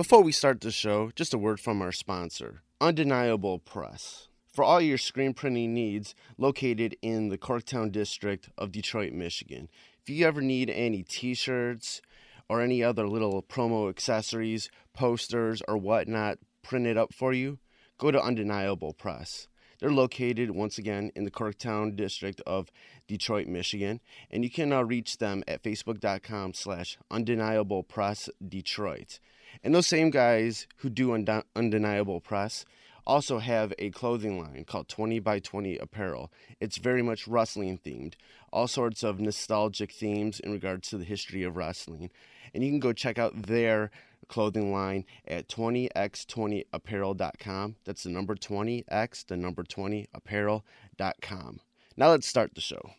Before 0.00 0.22
we 0.22 0.32
start 0.32 0.62
the 0.62 0.70
show, 0.70 1.10
just 1.14 1.34
a 1.34 1.38
word 1.38 1.60
from 1.60 1.82
our 1.82 1.92
sponsor, 1.92 2.62
Undeniable 2.80 3.58
Press. 3.58 4.28
For 4.50 4.64
all 4.64 4.80
your 4.80 4.96
screen 4.96 5.34
printing 5.34 5.74
needs, 5.74 6.14
located 6.38 6.96
in 7.02 7.28
the 7.28 7.36
Corktown 7.36 7.92
district 7.92 8.48
of 8.56 8.72
Detroit, 8.72 9.12
Michigan. 9.12 9.68
If 10.00 10.08
you 10.08 10.26
ever 10.26 10.40
need 10.40 10.70
any 10.70 11.02
t 11.02 11.34
shirts 11.34 12.00
or 12.48 12.62
any 12.62 12.82
other 12.82 13.06
little 13.06 13.42
promo 13.42 13.90
accessories, 13.90 14.70
posters, 14.94 15.60
or 15.68 15.76
whatnot 15.76 16.38
printed 16.62 16.96
up 16.96 17.12
for 17.12 17.34
you, 17.34 17.58
go 17.98 18.10
to 18.10 18.22
Undeniable 18.22 18.94
Press. 18.94 19.48
They're 19.80 19.90
located 19.90 20.50
once 20.50 20.76
again 20.76 21.10
in 21.16 21.24
the 21.24 21.30
Corktown 21.30 21.96
district 21.96 22.42
of 22.46 22.70
Detroit, 23.08 23.46
Michigan, 23.46 24.00
and 24.30 24.44
you 24.44 24.50
can 24.50 24.72
uh, 24.72 24.82
reach 24.82 25.18
them 25.18 25.42
at 25.48 25.62
facebook.com 25.62 26.54
slash 26.54 26.98
undeniable 27.10 27.82
press 27.82 28.28
Detroit. 28.46 29.18
And 29.64 29.74
those 29.74 29.86
same 29.86 30.10
guys 30.10 30.66
who 30.76 30.90
do 30.90 31.14
undeniable 31.14 32.20
press 32.20 32.64
also 33.06 33.38
have 33.38 33.72
a 33.78 33.90
clothing 33.90 34.38
line 34.38 34.64
called 34.64 34.88
20 34.88 35.18
by 35.20 35.38
20 35.38 35.78
apparel. 35.78 36.30
It's 36.60 36.76
very 36.76 37.02
much 37.02 37.26
wrestling 37.26 37.78
themed, 37.78 38.14
all 38.52 38.68
sorts 38.68 39.02
of 39.02 39.18
nostalgic 39.18 39.92
themes 39.92 40.40
in 40.40 40.52
regards 40.52 40.88
to 40.90 40.98
the 40.98 41.04
history 41.04 41.42
of 41.42 41.56
wrestling. 41.56 42.10
And 42.54 42.62
you 42.62 42.70
can 42.70 42.80
go 42.80 42.92
check 42.92 43.18
out 43.18 43.46
their 43.46 43.90
clothing 44.30 44.72
line 44.72 45.04
at 45.28 45.46
20x20apparel.com. 45.48 47.76
That's 47.84 48.04
the 48.04 48.10
number 48.10 48.34
20x, 48.34 49.26
the 49.26 49.36
number 49.36 49.62
20 49.62 50.06
apparel.com. 50.14 51.60
Now 51.96 52.10
let's 52.10 52.26
start 52.26 52.54
the 52.54 52.62
show. 52.62 52.92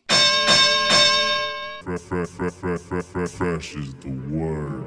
Fresh, 1.82 2.02
fresh, 2.02 2.28
fresh, 2.28 2.52
fresh 3.30 3.74
is 3.74 3.94
the 3.94 4.10
word. 4.30 4.84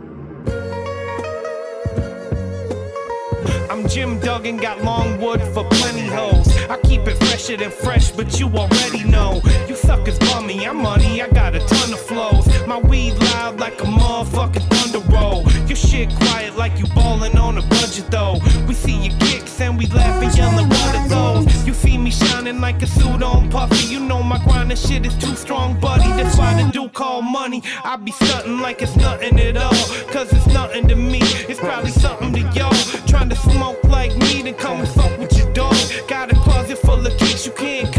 I'm 3.69 3.85
Jim 3.89 4.21
Duggan, 4.21 4.55
got 4.57 4.81
long 4.83 5.19
wood 5.19 5.41
for 5.41 5.65
plenty 5.65 6.07
hoes. 6.07 6.47
I 6.69 6.79
keep 6.83 7.01
it 7.01 7.17
fresher 7.17 7.57
than 7.57 7.71
fresh, 7.71 8.11
but 8.11 8.39
you 8.39 8.47
already 8.47 9.03
know. 9.03 9.41
You 9.67 9.75
suckers 9.75 10.17
bummy, 10.19 10.65
I'm 10.65 10.77
money, 10.77 11.21
I 11.21 11.27
got 11.27 11.55
a 11.55 11.59
ton 11.59 11.91
of 11.91 11.99
flows. 11.99 12.47
My 12.65 12.77
weed 12.77 13.15
loud 13.15 13.59
like 13.59 13.81
a 13.81 13.85
motherfucking 13.85 14.69
thunder 14.69 14.99
roll. 15.11 15.43
Your 15.67 15.75
shit 15.75 16.09
quiet 16.15 16.55
like 16.55 16.77
you 16.77 16.85
ballin' 16.93 17.37
on 17.37 17.57
a 17.57 17.61
budget 17.63 18.05
though. 18.11 18.37
We 18.67 18.75
see 18.75 19.07
your 19.07 19.17
kicks 19.19 19.59
and 19.59 19.77
we 19.77 19.87
laugh 19.87 20.21
and 20.21 20.35
yellin' 20.37 20.69
what 20.69 20.95
are 20.95 21.07
those? 21.07 21.67
You 21.67 21.73
see 21.73 21.97
me 21.97 22.11
shining 22.11 22.61
like 22.61 22.81
a 22.83 22.87
suit 22.87 23.23
on 23.23 23.49
puffy. 23.49 23.87
You 23.87 23.99
know 23.99 24.21
my 24.21 24.37
grindin' 24.37 24.77
shit 24.77 25.05
is 25.05 25.17
too 25.17 25.35
strong, 25.35 25.79
buddy. 25.79 26.07
That's 26.21 26.37
why 26.37 26.61
the 26.61 26.69
dude 26.71 26.93
call 26.93 27.23
money. 27.23 27.63
I 27.83 27.95
be 27.95 28.11
stuntin' 28.11 28.61
like 28.61 28.81
it's 28.83 28.95
nothing 28.95 29.39
at 29.39 29.57
all. 29.57 29.73
Cause 30.11 30.31
it's 30.31 30.47
nothing 30.47 30.87
to 30.87 30.95
me. 30.95 31.19
It's 31.49 31.59
probably 31.59 31.91
something 31.91 32.31
to 32.33 32.41
y'all. 32.53 32.73
Trying 33.07 33.29
to 33.29 33.35
smoke 33.35 33.83
like 33.85 34.15
me, 34.17 34.43
then 34.43 34.53
come 34.53 34.81
and 34.81 34.89
fuck 34.89 35.17
with 35.17 35.35
your 35.37 35.51
dog. 35.53 35.75
Got 36.07 36.31
a 36.31 36.35
closet 36.35 36.77
full 36.77 37.05
of 37.05 37.17
kicks, 37.17 37.45
you 37.45 37.53
can't 37.53 37.91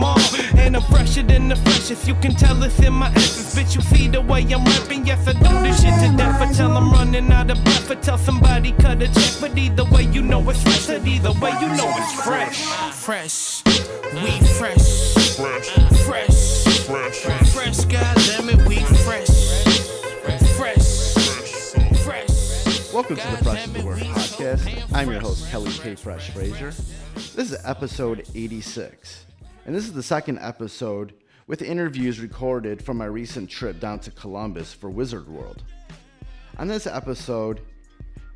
them 0.00 0.04
all. 0.04 0.18
And 0.58 0.76
I'm 0.76 0.82
fresher 0.82 1.22
than 1.22 1.48
the 1.48 1.56
freshest, 1.56 2.06
you 2.06 2.14
can 2.16 2.34
tell 2.34 2.62
it's 2.62 2.78
in 2.80 2.92
my 2.92 3.08
essence. 3.12 3.54
Bitch, 3.54 3.74
you 3.74 3.82
see 3.82 4.08
the 4.08 4.20
way 4.20 4.42
I'm 4.42 4.64
rapping, 4.64 5.06
yes, 5.06 5.26
I 5.26 5.32
do 5.32 5.40
this 5.62 5.82
shit 5.82 5.94
to 6.00 6.16
death. 6.16 6.40
Until 6.40 6.76
I'm 6.76 6.90
running 6.90 7.30
out 7.32 7.50
of 7.50 7.62
breath, 7.64 7.90
or 7.90 7.96
tell 7.96 8.18
somebody 8.18 8.72
cut 8.72 9.02
a 9.02 9.06
check. 9.06 9.34
But 9.40 9.56
either 9.56 9.84
way, 9.84 10.04
you 10.04 10.22
know 10.22 10.48
it's 10.50 10.62
fresh, 10.62 10.88
and 10.88 11.06
either 11.06 11.32
way, 11.32 11.52
you 11.60 11.68
know 11.68 11.92
it's 11.96 12.22
fresh. 12.22 12.62
Fresh, 12.94 13.62
we 14.14 14.30
fresh. 14.58 15.14
Fresh, 15.36 15.68
Fresh, 16.06 17.20
fresh, 17.20 17.48
fresh, 17.50 17.78
goddammit, 17.86 18.66
we 18.66 18.76
fresh. 19.04 19.28
Fresh, 20.22 20.42
fresh. 20.56 21.10
Welcome 22.92 23.16
to 23.16 23.28
the 23.28 23.36
Fresh 23.44 23.66
the 23.68 23.84
Word 23.84 24.00
podcast. 24.00 24.92
I'm 24.92 25.10
your 25.10 25.20
host, 25.20 25.48
Kelly 25.50 25.70
K. 25.72 25.94
Fresh 25.94 26.30
Frazier. 26.30 26.72
This 27.14 27.52
is 27.52 27.56
episode 27.64 28.26
86, 28.34 29.26
and 29.66 29.74
this 29.74 29.84
is 29.84 29.92
the 29.92 30.02
second 30.02 30.38
episode 30.40 31.12
with 31.46 31.62
interviews 31.62 32.20
recorded 32.20 32.82
from 32.82 32.96
my 32.96 33.04
recent 33.04 33.50
trip 33.50 33.80
down 33.80 33.98
to 34.00 34.10
Columbus 34.10 34.72
for 34.72 34.88
Wizard 34.88 35.28
World. 35.28 35.64
On 36.58 36.68
this 36.68 36.86
episode, 36.86 37.60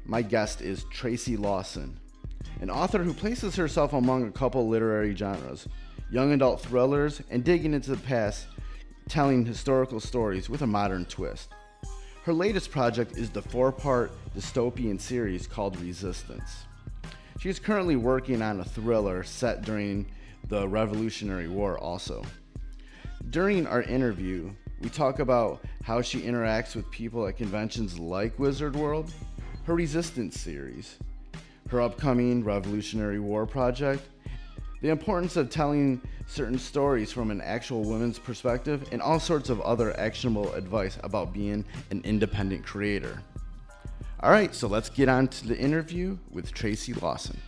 my 0.05 0.23
guest 0.23 0.61
is 0.61 0.85
Tracy 0.91 1.37
Lawson, 1.37 1.99
an 2.61 2.71
author 2.71 3.03
who 3.03 3.15
places 3.15 3.57
herself 3.57 3.93
among 3.93 4.27
a 4.27 4.33
couple 4.33 4.69
literary 4.69 5.15
genres 5.15 5.69
young 6.11 6.33
adult 6.33 6.61
thrillers 6.61 7.23
and 7.31 7.43
digging 7.43 7.75
into 7.75 7.91
the 7.91 8.03
past, 8.03 8.47
telling 9.09 9.45
historical 9.45 9.99
stories 9.99 10.49
with 10.49 10.63
a 10.63 10.67
modern 10.67 11.05
twist. 11.07 11.51
Her 12.25 12.33
latest 12.33 12.71
project 12.71 13.17
is 13.17 13.31
the 13.31 13.43
four 13.43 13.73
part 13.73 14.13
dystopian 14.37 15.01
series 15.01 15.47
called 15.47 15.81
Resistance. 15.81 16.67
She 17.41 17.49
is 17.49 17.59
currently 17.59 17.97
working 17.97 18.43
on 18.43 18.61
a 18.61 18.65
thriller 18.65 19.25
set 19.25 19.63
during 19.63 20.07
the 20.49 20.69
Revolutionary 20.69 21.49
War, 21.49 21.79
also. 21.79 22.25
During 23.31 23.67
our 23.67 23.83
interview, 23.83 24.51
we 24.81 24.91
talk 24.91 25.19
about 25.19 25.65
how 25.83 26.03
she 26.03 26.21
interacts 26.21 26.77
with 26.77 26.91
people 26.91 27.27
at 27.27 27.37
conventions 27.37 27.99
like 27.99 28.39
Wizard 28.39 28.77
World, 28.77 29.13
her 29.65 29.75
Resistance 29.75 30.39
series, 30.39 30.97
her 31.71 31.81
upcoming 31.81 32.45
Revolutionary 32.45 33.19
War 33.19 33.47
project, 33.47 34.03
the 34.83 34.91
importance 34.91 35.37
of 35.37 35.49
telling 35.49 36.01
certain 36.27 36.59
stories 36.59 37.11
from 37.11 37.31
an 37.31 37.41
actual 37.41 37.83
woman's 37.83 38.19
perspective, 38.19 38.87
and 38.93 39.01
all 39.01 39.19
sorts 39.19 39.49
of 39.49 39.61
other 39.63 39.99
actionable 39.99 40.53
advice 40.53 40.99
about 41.03 41.33
being 41.33 41.65
an 41.91 42.03
independent 42.05 42.65
creator. 42.65 43.23
All 44.21 44.31
right, 44.31 44.55
so 44.55 44.69
let's 44.69 44.91
get 44.91 45.09
on 45.09 45.29
to 45.29 45.49
the 45.49 45.59
interview 45.59 46.19
with 46.31 46.53
Tracy 46.53 46.93
Lawson. 46.95 47.39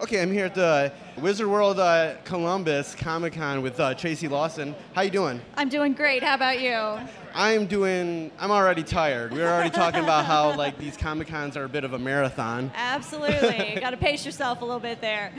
Okay, 0.00 0.22
I'm 0.22 0.32
here 0.32 0.46
at 0.46 0.54
the 0.54 0.90
Wizard 1.20 1.46
World 1.46 1.78
uh, 1.78 2.14
Columbus 2.24 2.94
Comic 2.94 3.34
Con 3.34 3.60
with 3.60 3.78
uh, 3.78 3.92
Tracy 3.92 4.28
Lawson. 4.28 4.74
How 4.94 5.02
you 5.02 5.10
doing? 5.10 5.42
I'm 5.56 5.68
doing 5.68 5.92
great. 5.92 6.22
How 6.22 6.36
about 6.36 6.62
you? 6.62 6.98
I'm 7.34 7.66
doing. 7.66 8.30
I'm 8.38 8.50
already 8.50 8.82
tired. 8.82 9.30
We 9.30 9.40
were 9.40 9.46
already 9.48 9.68
talking 9.68 10.02
about 10.02 10.24
how 10.24 10.56
like 10.56 10.78
these 10.78 10.96
Comic 10.96 11.28
Cons 11.28 11.54
are 11.54 11.64
a 11.64 11.68
bit 11.68 11.84
of 11.84 11.92
a 11.92 11.98
marathon. 11.98 12.72
Absolutely. 12.74 13.76
Got 13.80 13.90
to 13.90 13.98
pace 13.98 14.24
yourself 14.24 14.62
a 14.62 14.64
little 14.64 14.80
bit 14.80 15.02
there. 15.02 15.32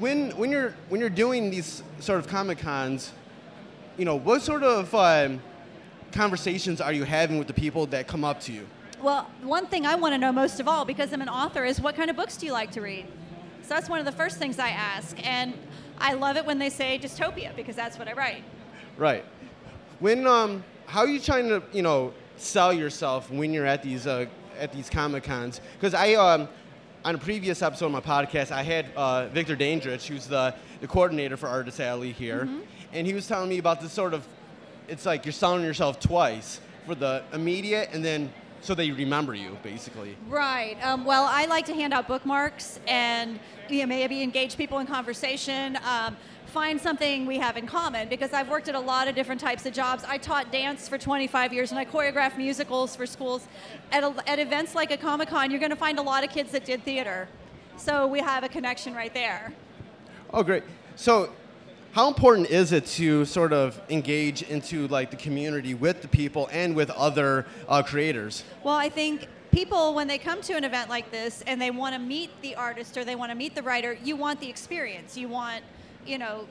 When 0.00 0.32
when 0.32 0.50
you're 0.50 0.74
when 0.88 1.00
you're 1.00 1.08
doing 1.08 1.50
these 1.50 1.84
sort 2.00 2.18
of 2.18 2.26
Comic 2.26 2.58
Cons, 2.58 3.12
you 3.96 4.04
know 4.04 4.16
what 4.16 4.42
sort 4.42 4.64
of 4.64 4.92
um, 4.92 5.40
conversations 6.10 6.80
are 6.80 6.92
you 6.92 7.04
having 7.04 7.38
with 7.38 7.46
the 7.46 7.54
people 7.54 7.86
that 7.86 8.08
come 8.08 8.24
up 8.24 8.40
to 8.40 8.52
you? 8.52 8.66
Well, 9.00 9.30
one 9.42 9.66
thing 9.66 9.86
I 9.86 9.94
want 9.94 10.14
to 10.14 10.18
know 10.18 10.32
most 10.32 10.58
of 10.58 10.66
all, 10.66 10.84
because 10.84 11.12
I'm 11.12 11.22
an 11.22 11.28
author, 11.28 11.64
is 11.64 11.80
what 11.80 11.94
kind 11.94 12.10
of 12.10 12.16
books 12.16 12.36
do 12.36 12.46
you 12.46 12.52
like 12.52 12.72
to 12.72 12.80
read? 12.80 13.06
So 13.64 13.70
that's 13.70 13.88
one 13.88 13.98
of 13.98 14.04
the 14.04 14.12
first 14.12 14.36
things 14.36 14.58
I 14.58 14.68
ask. 14.68 15.16
And 15.26 15.54
I 15.98 16.12
love 16.12 16.36
it 16.36 16.44
when 16.44 16.58
they 16.58 16.68
say 16.68 16.98
dystopia, 17.02 17.56
because 17.56 17.74
that's 17.74 17.98
what 17.98 18.08
I 18.08 18.12
write. 18.12 18.44
Right. 18.98 19.24
When 20.00 20.26
um, 20.26 20.62
how 20.86 21.00
are 21.00 21.08
you 21.08 21.18
trying 21.18 21.48
to 21.48 21.62
you 21.72 21.80
know 21.82 22.12
sell 22.36 22.72
yourself 22.72 23.30
when 23.30 23.54
you're 23.54 23.64
at 23.64 23.82
these 23.82 24.06
uh, 24.06 24.26
at 24.58 24.70
these 24.72 24.90
comic 24.90 25.24
cons? 25.24 25.62
Because 25.78 25.94
I 25.94 26.14
um, 26.14 26.46
on 27.06 27.14
a 27.14 27.18
previous 27.18 27.62
episode 27.62 27.86
of 27.86 27.92
my 27.92 28.00
podcast, 28.00 28.50
I 28.50 28.62
had 28.62 28.86
uh, 28.96 29.28
Victor 29.28 29.56
Dandrich, 29.56 30.06
who's 30.06 30.26
the, 30.26 30.54
the 30.80 30.86
coordinator 30.86 31.36
for 31.36 31.48
Artist 31.48 31.80
Alley 31.80 32.12
here, 32.12 32.48
and 32.92 33.06
he 33.06 33.14
was 33.14 33.26
telling 33.26 33.48
me 33.48 33.58
about 33.58 33.80
this 33.80 33.92
sort 33.92 34.12
of 34.12 34.26
it's 34.88 35.06
like 35.06 35.24
you're 35.24 35.32
selling 35.32 35.64
yourself 35.64 35.98
twice 35.98 36.60
for 36.84 36.94
the 36.94 37.22
immediate 37.32 37.88
and 37.94 38.04
then 38.04 38.30
so 38.64 38.74
they 38.74 38.90
remember 38.90 39.34
you 39.34 39.58
basically. 39.62 40.16
Right. 40.26 40.76
Um, 40.82 41.04
well, 41.04 41.24
I 41.30 41.44
like 41.44 41.66
to 41.66 41.74
hand 41.74 41.92
out 41.92 42.08
bookmarks 42.08 42.80
and 42.88 43.38
you 43.68 43.80
know, 43.80 43.86
maybe 43.86 44.22
engage 44.22 44.56
people 44.56 44.78
in 44.78 44.86
conversation. 44.86 45.78
Um, 45.86 46.16
find 46.46 46.80
something 46.80 47.26
we 47.26 47.36
have 47.38 47.58
in 47.58 47.66
common 47.66 48.08
because 48.08 48.32
I've 48.32 48.48
worked 48.48 48.68
at 48.68 48.74
a 48.74 48.80
lot 48.80 49.06
of 49.06 49.14
different 49.14 49.40
types 49.40 49.66
of 49.66 49.74
jobs. 49.74 50.02
I 50.08 50.16
taught 50.16 50.50
dance 50.50 50.88
for 50.88 50.96
25 50.96 51.52
years 51.52 51.72
and 51.72 51.78
I 51.78 51.84
choreographed 51.84 52.38
musicals 52.38 52.96
for 52.96 53.06
schools. 53.06 53.46
At, 53.92 54.02
a, 54.02 54.14
at 54.26 54.38
events 54.38 54.74
like 54.74 54.90
a 54.90 54.96
Comic 54.96 55.28
Con, 55.28 55.50
you're 55.50 55.60
going 55.60 55.70
to 55.70 55.76
find 55.76 55.98
a 55.98 56.02
lot 56.02 56.24
of 56.24 56.30
kids 56.30 56.52
that 56.52 56.64
did 56.64 56.84
theater. 56.84 57.28
So 57.76 58.06
we 58.06 58.20
have 58.20 58.44
a 58.44 58.48
connection 58.48 58.94
right 58.94 59.12
there. 59.12 59.52
Oh, 60.32 60.42
great. 60.42 60.62
So, 60.96 61.30
how 61.94 62.08
important 62.08 62.50
is 62.50 62.72
it 62.72 62.84
to 62.86 63.24
sort 63.24 63.52
of 63.52 63.80
engage 63.88 64.42
into 64.42 64.88
like 64.88 65.12
the 65.12 65.16
community 65.16 65.74
with 65.74 66.02
the 66.02 66.08
people 66.08 66.48
and 66.50 66.74
with 66.74 66.90
other 66.90 67.46
uh, 67.68 67.84
creators? 67.84 68.42
Well, 68.64 68.74
I 68.74 68.88
think 68.88 69.28
people, 69.52 69.94
when 69.94 70.08
they 70.08 70.18
come 70.18 70.42
to 70.42 70.54
an 70.54 70.64
event 70.64 70.90
like 70.90 71.12
this 71.12 71.44
and 71.46 71.62
they 71.62 71.70
want 71.70 71.94
to 71.94 72.00
meet 72.00 72.30
the 72.42 72.56
artist 72.56 72.96
or 72.96 73.04
they 73.04 73.14
want 73.14 73.30
to 73.30 73.36
meet 73.36 73.54
the 73.54 73.62
writer, 73.62 73.96
you 74.02 74.16
want 74.16 74.40
the 74.40 74.50
experience. 74.50 75.16
You 75.16 75.28
want, 75.28 75.62
you 76.04 76.18
know, 76.18 76.48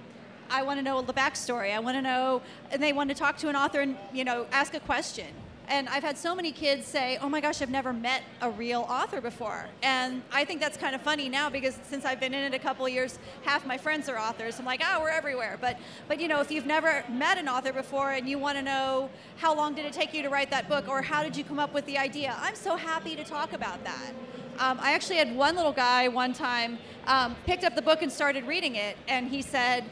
I 0.49 0.63
want 0.63 0.79
to 0.79 0.81
know 0.81 1.01
the 1.01 1.11
backstory. 1.11 1.75
I 1.75 1.79
want 1.79 1.97
to 1.97 2.01
know, 2.01 2.41
and 2.71 2.81
they 2.81 2.93
want 2.93 3.09
to 3.09 3.15
talk 3.15 3.35
to 3.39 3.49
an 3.49 3.57
author 3.57 3.81
and, 3.81 3.97
you 4.13 4.23
know, 4.23 4.47
ask 4.53 4.73
a 4.75 4.79
question. 4.79 5.27
And 5.68 5.88
I've 5.89 6.04
had 6.04 6.18
so 6.18 6.36
many 6.36 6.51
kids 6.51 6.86
say, 6.86 7.18
"Oh 7.21 7.30
my 7.30 7.39
gosh, 7.42 7.62
I've 7.62 7.69
never 7.69 7.94
met 7.94 8.24
a 8.42 8.50
real 8.50 8.81
author 8.89 9.21
before." 9.21 9.68
And 9.81 10.21
I 10.31 10.45
think 10.45 10.60
that's 10.60 10.77
kind 10.77 10.94
of 10.94 11.01
funny 11.01 11.30
now 11.30 11.50
because 11.50 11.77
since 11.83 12.06
I've 12.06 12.19
been 12.19 12.33
in 12.33 12.44
it 12.44 12.56
a 12.56 12.60
couple 12.60 12.88
years, 12.89 13.18
half 13.44 13.65
my 13.65 13.77
friends 13.77 14.10
are 14.10 14.18
authors. 14.18 14.60
I'm 14.60 14.65
like, 14.65 14.81
"Oh, 14.86 15.01
we're 15.01 15.10
everywhere." 15.10 15.57
But 15.60 15.77
but 16.07 16.19
you 16.19 16.27
know, 16.27 16.42
if 16.42 16.51
you've 16.51 16.65
never 16.65 17.04
met 17.10 17.38
an 17.38 17.48
author 17.48 17.74
before 17.74 18.12
and 18.12 18.27
you 18.27 18.38
want 18.38 18.57
to 18.57 18.63
know 18.63 19.10
how 19.38 19.56
long 19.56 19.74
did 19.74 19.86
it 19.86 19.94
take 19.94 20.13
you 20.13 20.21
to 20.24 20.30
write 20.30 20.50
that 20.51 20.68
book 20.68 20.88
or 20.88 21.01
how 21.01 21.24
did 21.24 21.36
you 21.38 21.44
come 21.44 21.60
up 21.60 21.74
with 21.74 21.86
the 21.86 21.98
idea, 21.98 22.36
I'm 22.39 22.56
so 22.56 22.75
happy 22.75 23.15
to 23.15 23.24
talk 23.24 23.54
about 23.54 23.83
that. 23.83 24.13
Um, 24.60 24.77
I 24.81 24.94
actually 24.94 25.18
had 25.18 25.36
one 25.36 25.56
little 25.56 25.71
guy 25.71 26.07
one 26.07 26.33
time 26.33 26.77
um, 27.07 27.36
picked 27.45 27.63
up 27.63 27.75
the 27.75 27.81
book 27.81 28.01
and 28.01 28.12
started 28.12 28.45
reading 28.45 28.75
it, 28.75 28.98
and 29.07 29.27
he 29.27 29.42
said, 29.42 29.83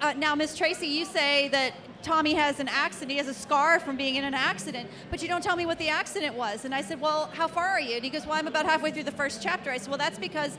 uh, 0.00 0.14
"Now, 0.16 0.34
Miss 0.34 0.56
Tracy, 0.56 0.86
you 0.86 1.04
say 1.04 1.48
that 1.48 1.74
Tommy 2.02 2.34
has 2.34 2.60
an 2.60 2.68
accident. 2.68 3.10
He 3.12 3.18
has 3.18 3.28
a 3.28 3.34
scar 3.34 3.80
from 3.80 3.96
being 3.96 4.16
in 4.16 4.24
an 4.24 4.34
accident, 4.34 4.88
but 5.10 5.22
you 5.22 5.28
don't 5.28 5.42
tell 5.42 5.56
me 5.56 5.66
what 5.66 5.78
the 5.78 5.88
accident 5.88 6.34
was." 6.34 6.64
And 6.64 6.74
I 6.74 6.82
said, 6.82 7.00
"Well, 7.00 7.30
how 7.34 7.48
far 7.48 7.66
are 7.66 7.80
you?" 7.80 7.96
And 7.96 8.04
he 8.04 8.10
goes, 8.10 8.26
"Well, 8.26 8.36
I'm 8.38 8.46
about 8.46 8.66
halfway 8.66 8.90
through 8.90 9.04
the 9.04 9.12
first 9.12 9.42
chapter." 9.42 9.70
I 9.70 9.78
said, 9.78 9.88
"Well, 9.88 9.98
that's 9.98 10.18
because 10.18 10.58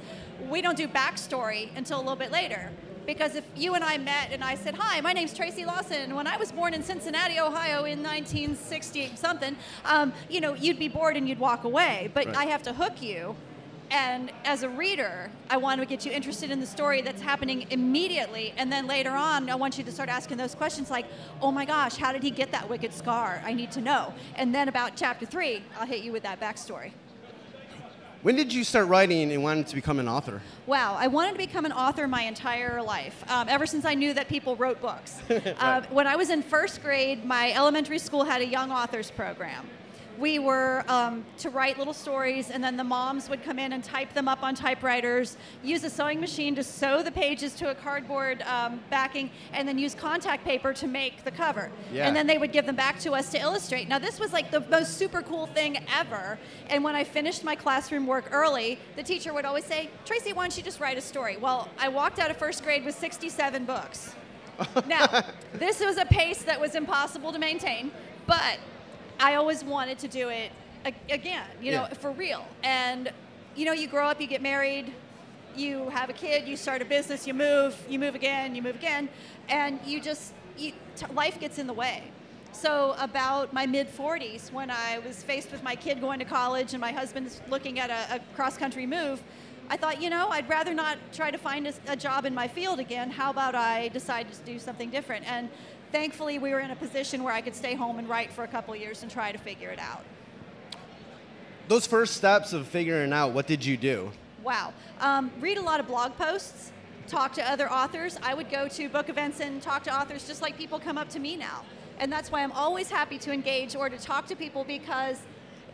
we 0.50 0.62
don't 0.62 0.78
do 0.78 0.88
backstory 0.88 1.70
until 1.76 1.98
a 1.98 2.02
little 2.02 2.16
bit 2.16 2.32
later." 2.32 2.72
Because 3.08 3.36
if 3.36 3.46
you 3.56 3.74
and 3.74 3.86
I 3.86 3.98
met 3.98 4.34
and 4.34 4.44
I 4.44 4.56
said, 4.56 4.76
Hi, 4.76 5.00
my 5.00 5.14
name's 5.14 5.34
Tracy 5.34 5.64
Lawson, 5.64 6.14
when 6.14 6.28
I 6.28 6.36
was 6.36 6.52
born 6.52 6.74
in 6.74 6.84
Cincinnati, 6.84 7.40
Ohio 7.40 7.86
in 7.86 8.04
1960 8.04 9.14
something, 9.16 9.56
um, 9.86 10.12
you 10.30 10.42
know, 10.42 10.54
you'd 10.56 10.78
be 10.78 10.90
bored 10.90 11.16
and 11.16 11.28
you'd 11.28 11.40
walk 11.40 11.64
away. 11.64 12.12
But 12.14 12.26
Right. 12.28 12.36
I 12.36 12.46
have 12.48 12.64
to 12.64 12.74
hook 12.74 13.02
you. 13.02 13.38
And 13.90 14.32
as 14.44 14.64
a 14.64 14.70
reader, 14.70 15.30
I 15.50 15.58
want 15.58 15.80
to 15.80 15.86
get 15.86 16.06
you 16.06 16.12
interested 16.12 16.52
in 16.52 16.60
the 16.60 16.66
story 16.66 17.02
that's 17.02 17.22
happening 17.22 17.68
immediately. 17.70 18.54
And 18.58 18.72
then 18.72 18.86
later 18.86 19.12
on, 19.12 19.50
I 19.50 19.56
want 19.56 19.78
you 19.78 19.84
to 19.86 19.92
start 19.92 20.10
asking 20.10 20.38
those 20.38 20.56
questions 20.56 20.92
like, 20.92 21.06
oh 21.42 21.52
my 21.52 21.64
gosh, 21.64 21.96
how 21.96 22.12
did 22.12 22.24
he 22.24 22.32
get 22.32 22.52
that 22.52 22.70
wicked 22.70 22.94
scar? 22.94 23.42
I 23.46 23.54
need 23.54 23.72
to 23.72 23.82
know. 23.82 24.14
And 24.36 24.54
then 24.54 24.68
about 24.68 24.96
chapter 24.96 25.26
three, 25.26 25.64
I'll 25.80 25.88
hit 25.88 26.04
you 26.04 26.12
with 26.12 26.24
that 26.24 26.40
backstory. 26.40 26.92
When 28.24 28.36
did 28.36 28.52
you 28.52 28.64
start 28.64 28.88
writing 28.88 29.32
and 29.32 29.44
wanted 29.44 29.68
to 29.68 29.76
become 29.76 30.00
an 30.00 30.10
author? 30.10 30.42
Wow, 30.66 30.96
I 30.98 31.08
wanted 31.08 31.34
to 31.34 31.38
become 31.38 31.66
an 31.66 31.72
author 31.72 32.08
my 32.08 32.24
entire 32.24 32.82
life, 32.82 33.24
um, 33.30 33.48
ever 33.48 33.66
since 33.66 33.86
I 33.86 33.94
knew 33.94 34.14
that 34.16 34.28
people 34.28 34.56
wrote 34.56 34.82
books. 34.82 35.22
uh, 35.30 35.82
when 35.92 36.08
I 36.08 36.16
was 36.16 36.30
in 36.30 36.42
first 36.42 36.82
grade, 36.82 37.24
my 37.24 37.54
elementary 37.54 38.00
school 38.00 38.24
had 38.24 38.42
a 38.42 38.46
young 38.46 38.72
authors 38.72 39.12
program. 39.12 39.70
We 40.18 40.40
were 40.40 40.84
um, 40.88 41.26
to 41.40 41.50
write 41.50 41.78
little 41.78 41.94
stories, 41.94 42.50
and 42.50 42.64
then 42.64 42.78
the 42.78 42.84
moms 42.84 43.30
would 43.30 43.44
come 43.44 43.60
in 43.60 43.74
and 43.74 43.84
type 43.84 44.14
them 44.14 44.28
up 44.28 44.44
on 44.44 44.56
typewriters, 44.56 45.38
use 45.64 45.84
a 45.84 45.90
sewing 45.90 46.20
machine 46.20 46.56
to 46.56 46.64
sew 46.64 47.04
the 47.04 47.12
pages 47.12 47.54
to 47.56 47.70
a 47.70 47.76
cardboard 47.76 48.42
um, 48.44 48.80
backing, 48.90 49.30
and 49.54 49.68
then 49.68 49.78
use 49.78 49.94
contact 49.94 50.44
paper 50.44 50.74
to 50.74 50.88
make 50.88 51.24
the 51.24 51.32
cover. 51.32 51.72
Yeah. 51.94 52.08
And 52.08 52.16
then 52.16 52.26
they 52.26 52.38
would 52.38 52.52
give 52.52 52.66
them 52.66 52.76
back 52.76 53.00
to 53.02 53.12
us 53.14 53.30
to 53.32 53.40
illustrate. 53.40 53.88
Now, 53.88 54.00
this 54.00 54.20
was 54.20 54.34
like 54.34 54.50
the 54.50 54.62
most 54.62 54.98
super 54.98 55.22
cool 55.22 55.48
thing 55.48 55.78
ever. 55.96 56.40
And 56.70 56.84
when 56.84 56.96
I 56.96 57.04
finished 57.04 57.44
my 57.44 57.56
classroom 57.56 58.08
work 58.08 58.30
early, 58.32 58.80
the 58.96 59.04
teacher 59.04 59.34
would 59.34 59.46
always 59.46 59.66
say, 59.66 59.90
Tracy, 60.06 60.34
why 60.34 60.44
don't 60.44 60.58
you 60.58 60.64
just 60.64 60.80
write 60.80 60.98
a 60.98 61.02
story? 61.02 61.38
Well, 61.38 61.70
I 61.78 61.90
walked 61.90 62.20
out 62.20 62.32
of 62.32 62.38
first 62.38 62.64
grade 62.64 62.86
with 62.86 62.98
67 62.98 63.66
books. 63.66 64.16
now, 64.88 65.24
this 65.54 65.80
was 65.80 65.98
a 65.98 66.06
pace 66.06 66.42
that 66.44 66.60
was 66.60 66.76
impossible 66.76 67.32
to 67.32 67.40
maintain, 67.40 67.92
but 68.26 68.58
I 69.20 69.36
always 69.36 69.64
wanted 69.64 70.00
to 70.00 70.08
do 70.08 70.30
it 70.30 70.52
again, 71.10 71.46
you 71.62 71.72
know, 71.72 71.88
Yeah. 71.90 71.94
for 71.96 72.12
real. 72.12 72.46
And, 72.64 73.12
you 73.56 73.66
know, 73.66 73.74
you 73.74 73.88
grow 73.88 74.08
up, 74.08 74.22
you 74.22 74.28
get 74.28 74.42
married, 74.42 74.94
you 75.56 75.90
have 75.90 76.10
a 76.10 76.14
kid, 76.14 76.48
you 76.48 76.56
start 76.56 76.82
a 76.82 76.86
business, 76.86 77.26
you 77.28 77.34
move, 77.34 77.76
you 77.90 78.00
move 78.00 78.16
again, 78.16 78.56
you 78.56 78.62
move 78.62 78.76
again, 78.76 79.10
and 79.50 79.80
you 79.86 80.00
just, 80.00 80.34
you, 80.58 80.72
t- 80.96 81.06
life 81.14 81.40
gets 81.40 81.58
in 81.58 81.68
the 81.68 81.74
way. 81.74 82.04
So, 82.54 82.96
about 82.98 83.54
my 83.54 83.66
mid 83.66 83.88
40s, 83.88 84.52
when 84.52 84.72
I 84.72 85.00
was 85.06 85.22
faced 85.24 85.52
with 85.52 85.62
my 85.64 85.76
kid 85.76 86.00
going 86.00 86.20
to 86.20 86.26
college 86.26 86.74
and 86.74 86.82
my 86.82 86.92
husband's 86.92 87.42
looking 87.50 87.80
at 87.80 87.90
a, 87.90 88.16
a 88.16 88.20
cross 88.36 88.58
country 88.58 88.86
move, 88.86 89.22
I 89.70 89.78
thought, 89.78 90.02
you 90.02 90.10
know, 90.10 90.30
I'd 90.30 90.48
rather 90.48 90.74
not 90.74 90.98
try 91.12 91.30
to 91.30 91.38
find 91.38 91.68
a, 91.68 91.74
a 91.88 91.96
job 91.96 92.26
in 92.26 92.34
my 92.34 92.48
field 92.48 92.80
again. 92.80 93.12
How 93.12 93.30
about 93.32 93.54
I 93.54 93.90
decide 93.90 94.32
to 94.32 94.40
do 94.46 94.60
something 94.60 94.90
different? 94.90 95.30
And 95.30 95.50
thankfully, 95.92 96.40
we 96.40 96.52
were 96.52 96.60
in 96.60 96.72
a 96.72 96.76
position 96.76 97.24
where 97.24 97.34
I 97.34 97.42
could 97.42 97.56
stay 97.56 97.76
home 97.76 98.00
and 98.00 98.08
write 98.08 98.32
for 98.32 98.44
a 98.44 98.48
couple 98.48 98.74
of 98.74 98.80
years 98.80 99.04
and 99.04 99.12
try 99.12 99.32
to 99.32 99.38
figure 99.38 99.70
it 99.70 99.80
out. 99.80 100.04
Those 101.68 101.86
first 101.86 102.16
steps 102.16 102.54
of 102.54 102.68
figuring 102.68 103.12
out 103.12 103.34
what 103.34 103.48
did 103.48 103.66
you 103.66 103.76
do? 103.76 104.12
Wow. 104.44 104.74
Um, 105.02 105.32
read 105.42 105.58
a 105.58 105.62
lot 105.62 105.80
of 105.80 105.88
blog 105.88 106.16
posts, 106.16 106.72
talk 107.08 107.34
to 107.34 107.50
other 107.50 107.70
authors. 107.70 108.18
I 108.24 108.34
would 108.34 108.50
go 108.50 108.68
to 108.70 108.88
book 108.88 109.10
events 109.10 109.42
and 109.42 109.62
talk 109.62 109.84
to 109.84 109.94
authors 109.94 110.26
just 110.26 110.42
like 110.42 110.58
people 110.58 110.80
come 110.80 110.98
up 110.98 111.10
to 111.10 111.20
me 111.20 111.36
now. 111.36 111.66
And 112.00 112.12
that's 112.12 112.32
why 112.32 112.44
I'm 112.44 112.52
always 112.54 112.90
happy 112.90 113.18
to 113.20 113.34
engage 113.34 113.76
or 113.76 113.90
to 113.90 113.98
talk 113.98 114.28
to 114.28 114.36
people 114.36 114.64
because 114.64 115.20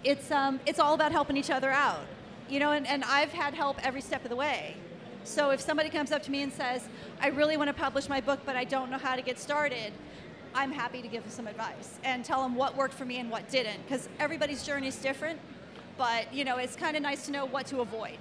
it's, 0.03 0.31
um, 0.31 0.59
it's 0.65 0.79
all 0.79 0.93
about 0.93 1.11
helping 1.11 1.37
each 1.37 1.51
other 1.51 1.69
out. 1.69 2.01
You 2.49 2.59
know, 2.59 2.71
and, 2.71 2.87
and 2.87 3.03
I've 3.03 3.31
had 3.31 3.53
help 3.53 3.77
every 3.85 4.01
step 4.01 4.23
of 4.23 4.29
the 4.29 4.35
way. 4.35 4.75
So 5.23 5.51
if 5.51 5.61
somebody 5.61 5.89
comes 5.89 6.11
up 6.11 6.21
to 6.23 6.31
me 6.31 6.41
and 6.41 6.51
says, 6.51 6.87
I 7.21 7.27
really 7.27 7.57
want 7.57 7.69
to 7.69 7.73
publish 7.73 8.09
my 8.09 8.21
book, 8.21 8.39
but 8.45 8.55
I 8.55 8.63
don't 8.63 8.91
know 8.91 8.97
how 8.97 9.15
to 9.15 9.21
get 9.21 9.39
started, 9.39 9.93
I'm 10.55 10.71
happy 10.71 11.01
to 11.01 11.07
give 11.07 11.23
them 11.23 11.31
some 11.31 11.47
advice 11.47 11.97
and 12.03 12.23
tell 12.23 12.43
them 12.43 12.55
what 12.55 12.75
worked 12.75 12.93
for 12.93 13.05
me 13.05 13.17
and 13.19 13.31
what 13.31 13.49
didn't. 13.49 13.81
Because 13.83 14.07
everybody's 14.19 14.63
journey 14.63 14.87
is 14.87 14.97
different, 14.97 15.39
but 15.97 16.31
you 16.33 16.43
know, 16.43 16.57
it's 16.57 16.75
kind 16.75 16.95
of 16.95 17.01
nice 17.01 17.25
to 17.25 17.31
know 17.31 17.45
what 17.45 17.65
to 17.67 17.79
avoid. 17.79 18.17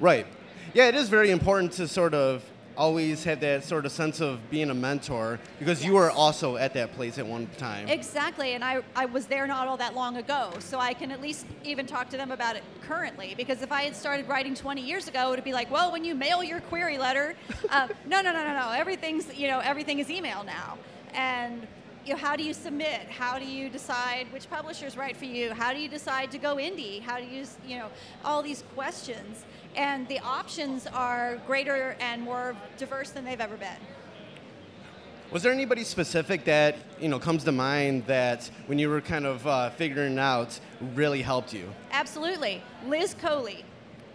Right. 0.00 0.26
Yeah, 0.74 0.88
it 0.88 0.94
is 0.94 1.08
very 1.08 1.30
important 1.30 1.72
to 1.72 1.86
sort 1.86 2.14
of 2.14 2.44
always 2.76 3.24
had 3.24 3.40
that 3.40 3.64
sort 3.64 3.86
of 3.86 3.92
sense 3.92 4.20
of 4.20 4.38
being 4.50 4.70
a 4.70 4.74
mentor 4.74 5.38
because 5.58 5.84
you 5.84 5.92
were 5.92 6.10
also 6.10 6.56
at 6.56 6.74
that 6.74 6.92
place 6.94 7.18
at 7.18 7.26
one 7.26 7.48
time. 7.58 7.88
Exactly, 7.88 8.54
and 8.54 8.64
I, 8.64 8.82
I 8.96 9.06
was 9.06 9.26
there 9.26 9.46
not 9.46 9.68
all 9.68 9.76
that 9.76 9.94
long 9.94 10.16
ago, 10.16 10.52
so 10.58 10.78
I 10.78 10.94
can 10.94 11.10
at 11.10 11.20
least 11.20 11.46
even 11.64 11.86
talk 11.86 12.08
to 12.10 12.16
them 12.16 12.30
about 12.30 12.56
it 12.56 12.62
currently. 12.82 13.34
Because 13.36 13.62
if 13.62 13.72
I 13.72 13.82
had 13.82 13.96
started 13.96 14.28
writing 14.28 14.54
20 14.54 14.80
years 14.80 15.08
ago, 15.08 15.32
it'd 15.32 15.44
be 15.44 15.52
like, 15.52 15.70
well, 15.70 15.92
when 15.92 16.04
you 16.04 16.14
mail 16.14 16.42
your 16.42 16.60
query 16.60 16.98
letter, 16.98 17.34
uh, 17.70 17.88
no, 18.06 18.20
no, 18.20 18.32
no, 18.32 18.44
no, 18.44 18.54
no, 18.54 18.72
everything's 18.72 19.34
you 19.36 19.48
know 19.48 19.60
everything 19.60 19.98
is 19.98 20.10
email 20.10 20.44
now, 20.44 20.78
and 21.14 21.66
you 22.04 22.14
know, 22.14 22.18
how 22.18 22.34
do 22.34 22.42
you 22.42 22.52
submit? 22.52 23.08
How 23.08 23.38
do 23.38 23.44
you 23.44 23.68
decide 23.68 24.26
which 24.32 24.50
publishers 24.50 24.96
write 24.96 25.16
for 25.16 25.24
you? 25.24 25.52
How 25.52 25.72
do 25.72 25.78
you 25.78 25.88
decide 25.88 26.32
to 26.32 26.38
go 26.38 26.56
indie? 26.56 27.00
How 27.00 27.18
do 27.18 27.24
you 27.24 27.44
you 27.66 27.78
know 27.78 27.88
all 28.24 28.42
these 28.42 28.64
questions? 28.74 29.44
And 29.76 30.06
the 30.08 30.18
options 30.20 30.86
are 30.86 31.40
greater 31.46 31.96
and 32.00 32.22
more 32.22 32.54
diverse 32.76 33.10
than 33.10 33.24
they've 33.24 33.40
ever 33.40 33.56
been. 33.56 33.78
Was 35.32 35.42
there 35.42 35.52
anybody 35.52 35.82
specific 35.82 36.44
that 36.44 36.76
you 37.00 37.08
know 37.08 37.18
comes 37.18 37.42
to 37.44 37.52
mind 37.52 38.04
that 38.04 38.50
when 38.66 38.78
you 38.78 38.90
were 38.90 39.00
kind 39.00 39.24
of 39.24 39.46
uh, 39.46 39.70
figuring 39.70 40.18
out 40.18 40.60
really 40.94 41.22
helped 41.22 41.54
you? 41.54 41.72
Absolutely. 41.90 42.62
Liz 42.86 43.14
Coley. 43.14 43.64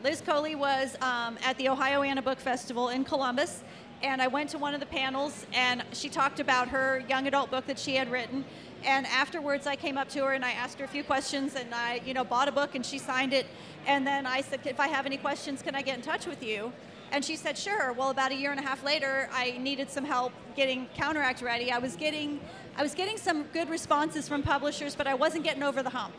Liz 0.03 0.21
Coley 0.21 0.53
was 0.53 0.95
um, 1.01 1.39
at 1.43 1.57
the 1.57 1.65
Ohioana 1.65 2.23
Book 2.23 2.39
Festival 2.39 2.89
in 2.89 3.03
Columbus, 3.03 3.63
and 4.03 4.21
I 4.21 4.27
went 4.27 4.51
to 4.51 4.59
one 4.59 4.75
of 4.75 4.79
the 4.79 4.85
panels, 4.85 5.47
and 5.53 5.83
she 5.91 6.07
talked 6.07 6.39
about 6.39 6.67
her 6.67 7.03
young 7.09 7.25
adult 7.25 7.49
book 7.49 7.65
that 7.65 7.79
she 7.79 7.95
had 7.95 8.11
written. 8.11 8.45
And 8.83 9.05
afterwards, 9.07 9.67
I 9.67 9.75
came 9.75 9.97
up 9.97 10.09
to 10.09 10.23
her 10.25 10.33
and 10.33 10.45
I 10.45 10.51
asked 10.51 10.79
her 10.79 10.85
a 10.85 10.87
few 10.87 11.03
questions, 11.03 11.55
and 11.55 11.73
I, 11.73 12.01
you 12.05 12.13
know, 12.13 12.23
bought 12.23 12.47
a 12.47 12.51
book 12.51 12.75
and 12.75 12.85
she 12.85 12.97
signed 12.97 13.33
it. 13.33 13.47
And 13.85 14.05
then 14.05 14.25
I 14.25 14.41
said, 14.41 14.61
if 14.65 14.79
I 14.79 14.87
have 14.87 15.05
any 15.05 15.17
questions, 15.17 15.61
can 15.61 15.75
I 15.75 15.81
get 15.81 15.95
in 15.95 16.01
touch 16.01 16.25
with 16.25 16.43
you? 16.43 16.71
And 17.11 17.23
she 17.23 17.35
said, 17.35 17.57
sure. 17.57 17.93
Well, 17.93 18.09
about 18.09 18.31
a 18.31 18.35
year 18.35 18.51
and 18.51 18.59
a 18.59 18.63
half 18.63 18.83
later, 18.83 19.29
I 19.33 19.57
needed 19.57 19.89
some 19.89 20.03
help 20.03 20.33
getting 20.55 20.87
Counteract 20.95 21.41
ready. 21.41 21.71
I 21.71 21.77
was 21.77 21.95
getting, 21.95 22.39
I 22.75 22.83
was 22.83 22.93
getting 22.93 23.17
some 23.17 23.43
good 23.53 23.69
responses 23.69 24.27
from 24.27 24.43
publishers, 24.43 24.95
but 24.95 25.07
I 25.07 25.13
wasn't 25.13 25.43
getting 25.43 25.63
over 25.63 25.81
the 25.81 25.89
hump 25.89 26.13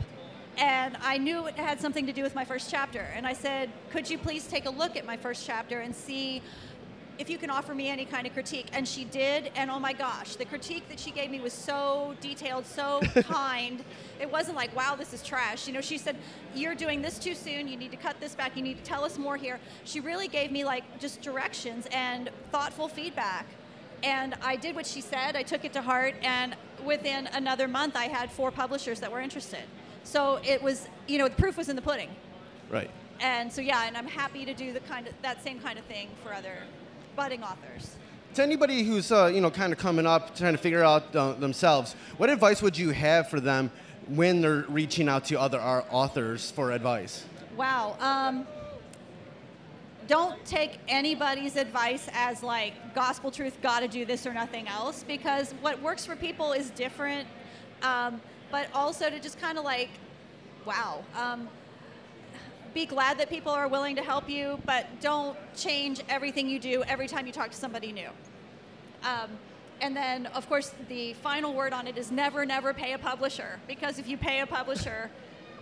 and 0.59 0.97
I 1.01 1.17
knew 1.17 1.47
it 1.47 1.55
had 1.55 1.79
something 1.79 2.05
to 2.05 2.13
do 2.13 2.21
with 2.21 2.35
my 2.35 2.43
first 2.43 2.69
chapter. 2.69 3.07
And 3.15 3.25
I 3.25 3.33
said, 3.33 3.71
Could 3.91 4.09
you 4.09 4.17
please 4.17 4.45
take 4.45 4.65
a 4.65 4.69
look 4.69 4.97
at 4.97 5.05
my 5.05 5.15
first 5.15 5.47
chapter 5.47 5.79
and 5.79 5.95
see 5.95 6.41
if 7.19 7.29
you 7.29 7.37
can 7.37 7.49
offer 7.49 7.75
me 7.75 7.89
any 7.89 8.05
kind 8.05 8.25
of 8.25 8.33
critique? 8.33 8.67
And 8.71 8.87
she 8.87 9.03
did, 9.03 9.51
and 9.55 9.69
oh 9.69 9.77
my 9.77 9.91
gosh, 9.91 10.37
the 10.37 10.45
critique 10.45 10.87
that 10.87 10.99
she 10.99 11.11
gave 11.11 11.29
me 11.29 11.41
was 11.41 11.53
so 11.53 12.15
detailed, 12.21 12.65
so 12.65 13.01
kind. 13.23 13.83
It 14.19 14.31
wasn't 14.31 14.55
like, 14.55 14.73
wow, 14.75 14.95
this 14.95 15.13
is 15.13 15.21
trash. 15.21 15.67
You 15.67 15.73
know, 15.73 15.81
she 15.81 15.97
said, 15.97 16.15
You're 16.55 16.75
doing 16.75 17.01
this 17.01 17.19
too 17.19 17.35
soon. 17.35 17.67
You 17.67 17.77
need 17.77 17.91
to 17.91 17.97
cut 17.97 18.19
this 18.21 18.35
back. 18.35 18.55
You 18.55 18.63
need 18.63 18.77
to 18.77 18.83
tell 18.83 19.03
us 19.03 19.17
more 19.17 19.35
here. 19.35 19.59
She 19.83 19.99
really 19.99 20.29
gave 20.29 20.51
me 20.51 20.63
like 20.63 20.99
just 20.99 21.21
directions 21.21 21.87
and 21.91 22.29
thoughtful 22.51 22.87
feedback. 22.87 23.45
And 24.01 24.35
I 24.41 24.55
did 24.55 24.75
what 24.75 24.87
she 24.87 25.01
said. 25.01 25.35
I 25.35 25.43
took 25.43 25.65
it 25.65 25.73
to 25.73 25.81
heart, 25.81 26.15
and 26.23 26.55
within 26.85 27.27
another 27.27 27.67
month, 27.67 27.97
I 27.97 28.05
had 28.05 28.31
four 28.31 28.49
publishers 28.49 29.01
that 29.01 29.11
were 29.11 29.19
interested. 29.19 29.63
So 30.05 30.39
it 30.45 30.63
was, 30.63 30.87
you 31.07 31.17
know, 31.17 31.27
the 31.27 31.35
proof 31.35 31.57
was 31.57 31.67
in 31.67 31.75
the 31.75 31.81
pudding. 31.81 32.09
Right. 32.69 32.89
And 33.19 33.51
so 33.51 33.59
yeah, 33.61 33.85
and 33.85 33.97
I'm 33.97 34.07
happy 34.07 34.45
to 34.45 34.53
do 34.53 34.71
the 34.71 34.79
kind 34.81 35.05
of 35.05 35.13
that 35.21 35.43
same 35.43 35.59
kind 35.59 35.77
of 35.77 35.83
thing 35.85 36.07
for 36.23 36.33
other 36.33 36.63
budding 37.19 37.43
authors. 37.43 37.97
To 38.35 38.43
anybody 38.43 38.83
who's 38.83 39.11
uh, 39.11 39.25
you 39.33 39.41
know 39.41 39.51
kind 39.51 39.73
of 39.73 39.79
coming 39.79 40.05
up, 40.05 40.37
trying 40.37 40.53
to 40.53 40.57
figure 40.57 40.83
out 40.83 41.13
uh, 41.13 41.33
themselves, 41.33 41.95
what 42.17 42.29
advice 42.29 42.61
would 42.61 42.77
you 42.77 42.91
have 42.91 43.29
for 43.29 43.41
them 43.41 43.71
when 44.07 44.39
they're 44.39 44.65
reaching 44.69 45.09
out 45.09 45.25
to 45.25 45.37
other 45.37 45.59
authors 45.59 46.49
for 46.51 46.71
advice? 46.71 47.25
Wow. 47.57 47.97
Um, 47.99 48.47
don't 50.07 50.43
take 50.45 50.79
anybody's 50.87 51.57
advice 51.57 52.07
as 52.13 52.41
like 52.41 52.73
gospel 52.95 53.31
truth, 53.31 53.57
gotta 53.61 53.87
do 53.87 54.05
this 54.05 54.25
or 54.25 54.33
nothing 54.33 54.69
else, 54.69 55.03
because 55.03 55.51
what 55.59 55.81
works 55.81 56.05
for 56.05 56.15
people 56.15 56.53
is 56.53 56.69
different. 56.71 57.27
Um, 57.81 58.21
but 58.49 58.67
also 58.73 59.09
to 59.09 59.19
just 59.19 59.39
kind 59.41 59.57
of 59.57 59.65
like, 59.65 59.89
wow. 60.65 61.03
Um, 61.15 61.49
be 62.73 62.85
glad 62.85 63.17
that 63.19 63.29
people 63.29 63.51
are 63.51 63.67
willing 63.67 63.95
to 63.95 64.03
help 64.03 64.29
you, 64.29 64.59
but 64.65 64.87
don't 65.01 65.37
change 65.55 66.01
everything 66.09 66.49
you 66.49 66.59
do 66.59 66.83
every 66.83 67.07
time 67.07 67.25
you 67.25 67.33
talk 67.33 67.51
to 67.51 67.57
somebody 67.57 67.91
new. 67.91 68.09
Um, 69.03 69.31
and 69.81 69.95
then, 69.95 70.25
of 70.27 70.47
course, 70.49 70.73
the 70.89 71.13
final 71.13 71.53
word 71.53 71.73
on 71.73 71.87
it 71.87 71.97
is 71.97 72.11
never, 72.11 72.45
never 72.45 72.73
pay 72.73 72.93
a 72.93 72.97
publisher 72.97 73.59
because 73.67 73.97
if 73.97 74.07
you 74.07 74.17
pay 74.17 74.41
a 74.41 74.45
publisher, 74.45 75.09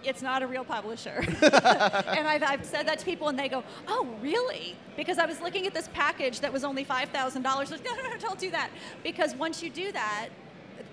it's 0.04 0.22
not 0.22 0.42
a 0.44 0.48
real 0.48 0.64
publisher. 0.64 1.24
and 1.42 2.28
I've, 2.28 2.44
I've 2.44 2.66
said 2.66 2.88
that 2.88 3.00
to 3.00 3.06
people, 3.06 3.30
and 3.30 3.38
they 3.38 3.50
go, 3.50 3.64
"Oh, 3.88 4.08
really?" 4.22 4.76
Because 4.96 5.18
I 5.18 5.26
was 5.26 5.42
looking 5.42 5.66
at 5.66 5.74
this 5.74 5.90
package 5.94 6.40
that 6.42 6.54
was 6.54 6.64
only 6.64 6.84
five 6.84 7.10
thousand 7.10 7.42
dollars. 7.42 7.72
No, 7.72 7.78
no, 7.78 8.10
no, 8.10 8.18
don't 8.20 8.40
do 8.40 8.52
that. 8.52 8.70
Because 9.04 9.36
once 9.36 9.62
you 9.62 9.70
do 9.70 9.92
that, 9.92 10.30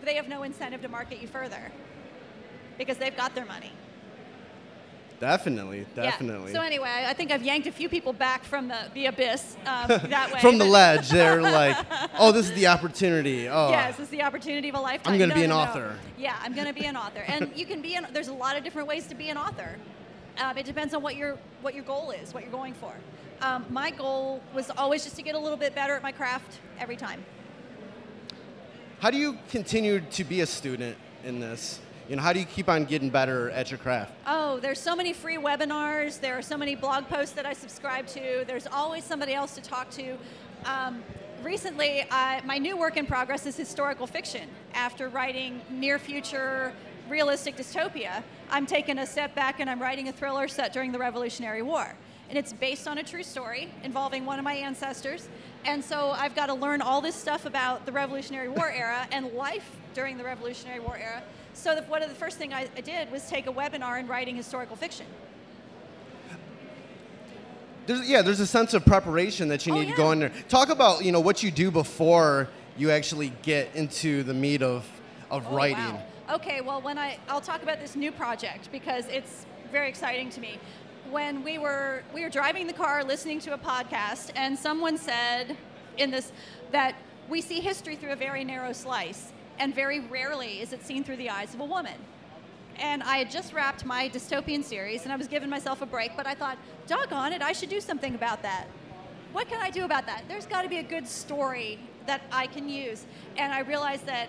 they 0.05 0.15
have 0.15 0.29
no 0.29 0.43
incentive 0.43 0.83
to 0.83 0.89
market 0.89 1.21
you 1.21 1.29
further 1.29 1.71
because 2.79 2.97
they've 2.97 3.17
got 3.17 3.35
their 3.35 3.45
money. 3.45 3.73
Definitely, 5.25 5.87
Yeah. 5.97 6.03
definitely. 6.03 6.53
So 6.53 6.61
anyway, 6.61 7.07
I 7.07 7.15
think 7.15 7.33
I've 7.33 7.43
yanked 7.43 7.67
a 7.67 7.73
few 7.73 7.89
people 7.89 8.13
back 8.13 8.45
from 8.45 8.69
the, 8.69 8.77
the 8.93 9.07
abyss 9.07 9.57
um, 9.65 9.89
that 10.11 10.31
way. 10.31 10.39
From 10.41 10.59
the 10.59 10.67
ledge, 10.67 11.09
they're 11.09 11.41
like, 11.61 11.79
"Oh, 12.19 12.31
this 12.31 12.51
is 12.51 12.55
the 12.55 12.67
opportunity." 12.67 13.49
Oh, 13.49 13.71
Yes, 13.71 13.97
this 13.97 14.05
is 14.05 14.11
the 14.11 14.23
opportunity 14.23 14.69
of 14.69 14.75
a 14.75 14.81
lifetime. 14.81 15.15
I'm 15.15 15.19
gonna 15.19 15.31
No, 15.33 15.41
be 15.41 15.45
an 15.45 15.49
no, 15.49 15.57
no. 15.57 15.63
author. 15.63 15.97
Yeah, 16.19 16.37
I'm 16.43 16.55
going 16.55 16.67
to 16.67 16.75
be 16.75 16.85
an 16.85 16.95
author, 16.97 17.21
and 17.27 17.51
you 17.57 17.65
can 17.65 17.81
be. 17.81 17.95
An, 17.95 18.07
there's 18.13 18.29
a 18.29 18.35
lot 18.35 18.55
of 18.59 18.65
different 18.65 18.87
ways 18.87 19.07
to 19.07 19.15
be 19.15 19.31
an 19.31 19.39
author. 19.39 19.77
Um, 20.39 20.59
it 20.59 20.67
depends 20.67 20.93
on 20.93 21.01
what 21.03 21.17
your 21.17 21.39
what 21.63 21.75
your 21.75 21.85
goal 21.85 22.11
is, 22.11 22.35
what 22.35 22.43
you're 22.43 22.53
going 22.53 22.75
for. 22.75 22.93
Um, 23.41 23.65
my 23.71 23.91
goal 23.93 24.43
was 24.53 24.71
always 24.77 25.05
just 25.05 25.17
to 25.17 25.23
get 25.23 25.35
a 25.35 25.39
little 25.39 25.57
bit 25.59 25.75
better 25.75 25.95
at 25.95 26.03
my 26.03 26.13
craft 26.13 26.61
every 26.79 26.97
time. 26.97 27.25
How 29.01 29.11
do 29.11 29.17
you 29.17 29.39
continue 29.49 30.01
to 30.01 30.25
be 30.25 30.43
a 30.43 30.47
student 30.47 30.97
in 31.25 31.41
this? 31.41 31.81
You 32.07 32.17
know, 32.17 32.23
how 32.23 32.35
do 32.35 32.39
you 32.39 32.45
keep 32.45 32.69
on 32.69 32.85
getting 32.85 33.09
better 33.09 33.51
at 33.51 33.71
your 33.71 33.79
craft? 33.79 34.13
Oh, 34.27 34.61
there's 34.61 34.79
so 34.79 34.95
many 34.95 35.15
free 35.15 35.39
webinars. 35.39 36.21
There 36.21 36.37
are 36.37 36.43
so 36.43 36.59
many 36.59 36.75
blog 36.75 37.09
posts 37.09 37.35
that 37.35 37.47
I 37.47 37.55
subscribe 37.55 38.07
to. 38.09 38.45
There's 38.47 38.67
always 38.67 39.05
somebody 39.05 39.33
else 39.33 39.55
to 39.55 39.63
talk 39.63 39.89
to. 39.93 40.19
Um, 40.67 41.03
recently, 41.43 42.05
I, 42.11 42.43
my 42.45 42.59
new 42.59 42.77
work 42.77 42.99
in 42.99 43.07
progress 43.07 43.47
is 43.47 43.57
historical 43.57 44.07
fiction. 44.07 44.51
After 44.75 45.09
writing 45.09 45.63
near 45.71 45.99
future 45.99 46.75
realistic 47.09 47.57
dystopia, 47.57 48.23
I'm 48.51 48.67
taking 48.67 48.99
a 48.99 49.07
step 49.07 49.35
back 49.35 49.61
and 49.61 49.71
I'm 49.71 49.81
writing 49.81 50.09
a 50.09 50.13
thriller 50.13 50.47
set 50.47 50.75
during 50.75 50.93
the 50.93 50.99
Revolutionary 50.99 51.63
War. 51.63 51.95
And 52.29 52.37
it's 52.37 52.53
based 52.53 52.87
on 52.87 52.99
a 52.99 53.03
true 53.03 53.23
story 53.23 53.71
involving 53.83 54.27
one 54.27 54.39
of 54.39 54.45
my 54.45 54.55
ancestors. 54.55 55.29
And 55.65 55.83
so 55.83 56.11
I've 56.11 56.35
got 56.35 56.47
to 56.47 56.55
learn 56.55 56.83
all 56.83 57.01
this 57.01 57.15
stuff 57.15 57.47
about 57.47 57.87
the 57.87 57.93
Revolutionary 57.93 58.51
War 58.51 58.71
era 58.71 59.07
and 59.11 59.33
life 59.33 59.71
during 59.95 60.19
the 60.19 60.25
Revolutionary 60.25 60.81
War 60.81 60.99
era. 60.99 61.23
So 61.55 61.75
that 61.75 61.89
one 61.89 62.03
of 62.03 62.09
the 62.09 62.15
first 62.15 62.37
thing 62.37 62.53
I, 62.53 62.69
I 62.77 62.81
did 62.81 63.11
was 63.11 63.29
take 63.29 63.47
a 63.47 63.53
webinar 63.53 63.99
in 63.99 64.07
writing 64.07 64.37
historical 64.37 64.77
fiction. 64.77 65.07
There's, 67.87 68.09
yeah, 68.09 68.23
there's 68.23 68.41
a 68.41 68.47
sense 68.47 68.73
of 68.75 68.85
preparation 68.85 69.49
that 69.49 69.67
you 69.67 69.75
Oh, 69.75 69.79
need 69.79 69.89
to 69.91 69.95
go 69.97 70.07
yeah. 70.07 70.13
in 70.13 70.19
there. 70.21 70.33
Talk 70.49 70.71
about 70.71 71.05
you 71.05 71.13
know 71.13 71.21
what 71.21 71.43
you 71.43 71.51
do 71.51 71.71
before 71.71 72.49
you 72.77 72.91
actually 72.91 73.33
get 73.43 73.75
into 73.75 74.23
the 74.23 74.35
meat 74.35 74.63
of 74.63 74.85
of 75.31 75.47
Oh, 75.49 75.57
writing. 75.57 75.79
wow. 75.95 76.03
Okay, 76.31 76.61
well, 76.63 76.81
when 76.81 76.97
I 76.99 77.19
I'll 77.29 77.41
talk 77.43 77.63
about 77.63 77.81
this 77.81 77.95
new 77.95 78.11
project 78.11 78.71
because 78.73 79.07
it's 79.09 79.45
very 79.71 79.89
exciting 79.89 80.31
to 80.31 80.41
me. 80.41 80.59
When 81.11 81.45
we 81.45 81.59
were 81.59 82.03
we 82.15 82.23
were 82.23 82.31
driving 82.31 82.67
the 82.67 82.73
car 82.73 83.05
listening 83.05 83.39
to 83.41 83.53
a 83.53 83.59
podcast 83.59 84.31
and 84.35 84.59
someone 84.59 84.97
said 84.97 85.55
in 85.99 86.11
this 86.11 86.33
that 86.73 86.95
we 87.29 87.43
see 87.43 87.61
history 87.61 87.97
through 87.97 88.13
a 88.13 88.17
very 88.17 88.45
narrow 88.45 88.73
slice 88.73 89.33
and 89.59 89.75
very 89.75 90.01
rarely 90.01 90.61
is 90.61 90.73
it 90.73 90.85
seen 90.85 91.05
through 91.05 91.17
the 91.17 91.31
eyes 91.31 91.55
of 91.55 91.61
a 91.61 91.65
woman. 91.65 91.95
And 92.77 93.03
I 93.03 93.19
had 93.19 93.31
just 93.31 93.53
wrapped 93.53 93.85
my 93.85 94.09
dystopian 94.09 94.65
series 94.65 95.05
and 95.05 95.13
I 95.13 95.17
was 95.17 95.29
giving 95.29 95.49
myself 95.49 95.81
a 95.83 95.87
break, 95.87 96.17
but 96.17 96.27
I 96.27 96.35
thought, 96.35 96.59
doggone 96.87 97.33
it, 97.33 97.43
I 97.43 97.53
should 97.53 97.69
do 97.69 97.81
something 97.81 98.15
about 98.15 98.43
that. 98.43 98.67
What 99.33 99.49
can 99.49 99.61
I 99.61 99.71
do 99.71 99.85
about 99.85 100.07
that? 100.07 100.25
There's 100.29 100.47
got 100.47 100.63
to 100.63 100.69
be 100.69 100.79
a 100.79 100.83
good 100.83 101.07
story 101.07 101.79
that 102.07 102.23
I 102.33 102.47
can 102.47 102.69
use. 102.69 103.05
And 103.37 103.53
I 103.53 103.61
realized 103.61 104.07
that 104.07 104.29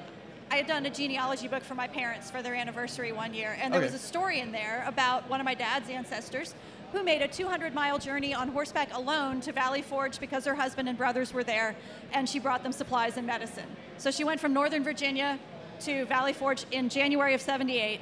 I 0.52 0.58
had 0.58 0.68
done 0.68 0.86
a 0.86 0.90
genealogy 0.90 1.48
book 1.48 1.64
for 1.64 1.74
my 1.76 1.88
parents 1.88 2.30
for 2.30 2.42
their 2.42 2.54
anniversary 2.54 3.12
one 3.12 3.34
year, 3.34 3.58
and 3.60 3.74
there 3.74 3.82
Okay. 3.82 3.92
was 3.92 3.96
a 4.00 4.04
story 4.04 4.40
in 4.40 4.52
there 4.52 4.84
about 4.88 5.28
one 5.28 5.40
of 5.40 5.46
my 5.46 5.56
dad's 5.56 5.90
ancestors 5.90 6.54
who 6.96 7.04
made 7.04 7.22
a 7.22 7.28
200 7.28 7.74
mile 7.74 8.00
journey 8.00 8.34
on 8.34 8.48
horseback 8.48 8.94
alone 8.96 9.42
to 9.42 9.52
Valley 9.52 9.82
Forge 9.82 10.18
because 10.20 10.46
her 10.46 10.56
husband 10.56 10.88
and 10.88 10.98
brothers 10.98 11.34
were 11.34 11.44
there, 11.44 11.76
and 12.14 12.28
she 12.28 12.40
brought 12.40 12.64
them 12.64 12.72
supplies 12.72 13.18
and 13.18 13.28
medicine. 13.28 13.68
So 13.98 14.12
she 14.12 14.24
went 14.24 14.40
from 14.40 14.54
Northern 14.54 14.84
Virginia 14.84 15.38
to 15.82 16.06
Valley 16.06 16.32
Forge 16.32 16.66
in 16.72 16.88
January 16.88 17.34
of 17.34 17.42
78 17.42 18.00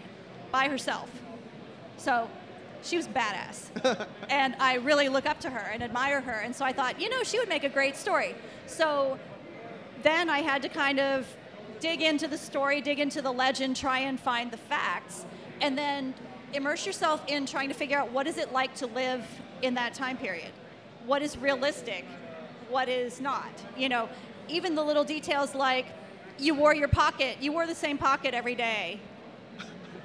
by 0.51 0.67
herself. 0.67 1.09
So 1.97 2.29
she 2.83 2.97
was 2.97 3.07
badass. 3.07 4.07
and 4.29 4.55
I 4.59 4.75
really 4.75 5.09
look 5.09 5.25
up 5.25 5.39
to 5.39 5.49
her 5.49 5.71
and 5.71 5.81
admire 5.81 6.21
her. 6.21 6.41
And 6.41 6.55
so 6.55 6.63
I 6.63 6.71
thought, 6.71 7.01
you 7.01 7.09
know, 7.09 7.23
she 7.23 7.39
would 7.39 7.49
make 7.49 7.63
a 7.63 7.69
great 7.69 7.95
story. 7.95 8.35
So 8.67 9.17
then 10.03 10.29
I 10.29 10.39
had 10.39 10.61
to 10.61 10.69
kind 10.69 10.99
of 10.99 11.25
dig 11.79 12.01
into 12.01 12.27
the 12.27 12.37
story, 12.37 12.79
dig 12.79 12.99
into 12.99 13.23
the 13.23 13.31
legend, 13.31 13.75
try 13.75 13.99
and 13.99 14.19
find 14.19 14.51
the 14.51 14.57
facts, 14.57 15.25
and 15.61 15.77
then 15.77 16.13
immerse 16.53 16.85
yourself 16.85 17.23
in 17.27 17.45
trying 17.45 17.69
to 17.69 17.75
figure 17.75 17.97
out 17.97 18.11
what 18.11 18.27
is 18.27 18.37
it 18.37 18.51
like 18.51 18.75
to 18.75 18.87
live 18.87 19.25
in 19.61 19.73
that 19.75 19.93
time 19.93 20.17
period. 20.17 20.51
What 21.05 21.21
is 21.21 21.37
realistic? 21.37 22.05
What 22.69 22.89
is 22.89 23.19
not? 23.19 23.51
You 23.77 23.89
know, 23.89 24.09
even 24.47 24.75
the 24.75 24.83
little 24.83 25.03
details 25.03 25.55
like 25.55 25.87
you 26.39 26.53
wore 26.53 26.73
your 26.73 26.87
pocket, 26.87 27.37
you 27.41 27.51
wore 27.51 27.67
the 27.67 27.75
same 27.75 27.97
pocket 27.97 28.33
every 28.33 28.55
day. 28.55 28.99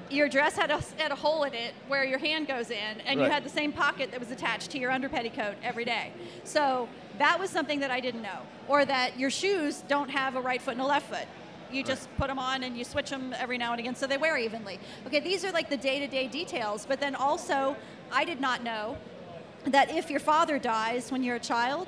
Your 0.09 0.27
dress 0.27 0.55
had 0.55 0.71
a, 0.71 0.81
had 0.97 1.11
a 1.11 1.15
hole 1.15 1.43
in 1.43 1.53
it 1.53 1.73
where 1.87 2.03
your 2.03 2.17
hand 2.17 2.47
goes 2.47 2.71
in, 2.71 3.01
and 3.05 3.19
you 3.19 3.27
had 3.27 3.43
the 3.43 3.49
same 3.49 3.71
pocket 3.71 4.09
that 4.09 4.19
was 4.19 4.31
attached 4.31 4.71
to 4.71 4.79
your 4.79 4.89
under 4.89 5.07
petticoat 5.07 5.55
every 5.61 5.85
day. 5.85 6.11
So 6.43 6.89
that 7.19 7.39
was 7.39 7.51
something 7.51 7.79
that 7.81 7.91
I 7.91 7.99
didn't 7.99 8.23
know. 8.23 8.39
Or 8.67 8.85
that 8.85 9.19
your 9.19 9.29
shoes 9.29 9.83
don't 9.87 10.09
have 10.09 10.35
a 10.35 10.41
right 10.41 10.59
foot 10.59 10.73
and 10.73 10.81
a 10.81 10.85
left 10.85 11.09
foot. 11.09 11.27
You 11.71 11.83
just 11.83 12.09
put 12.17 12.27
them 12.27 12.39
on 12.39 12.63
and 12.63 12.77
you 12.77 12.83
switch 12.83 13.09
them 13.09 13.33
every 13.37 13.57
now 13.57 13.71
and 13.71 13.79
again 13.79 13.95
so 13.95 14.07
they 14.07 14.17
wear 14.17 14.37
evenly. 14.37 14.79
Okay, 15.07 15.19
these 15.19 15.45
are 15.45 15.51
like 15.51 15.69
the 15.69 15.77
day 15.77 15.99
to 15.99 16.07
day 16.07 16.27
details, 16.27 16.85
but 16.87 16.99
then 16.99 17.15
also, 17.15 17.75
I 18.11 18.25
did 18.25 18.39
not 18.41 18.63
know 18.63 18.97
that 19.65 19.91
if 19.91 20.09
your 20.09 20.19
father 20.19 20.57
dies 20.57 21.11
when 21.11 21.23
you're 21.23 21.35
a 21.35 21.39
child, 21.39 21.87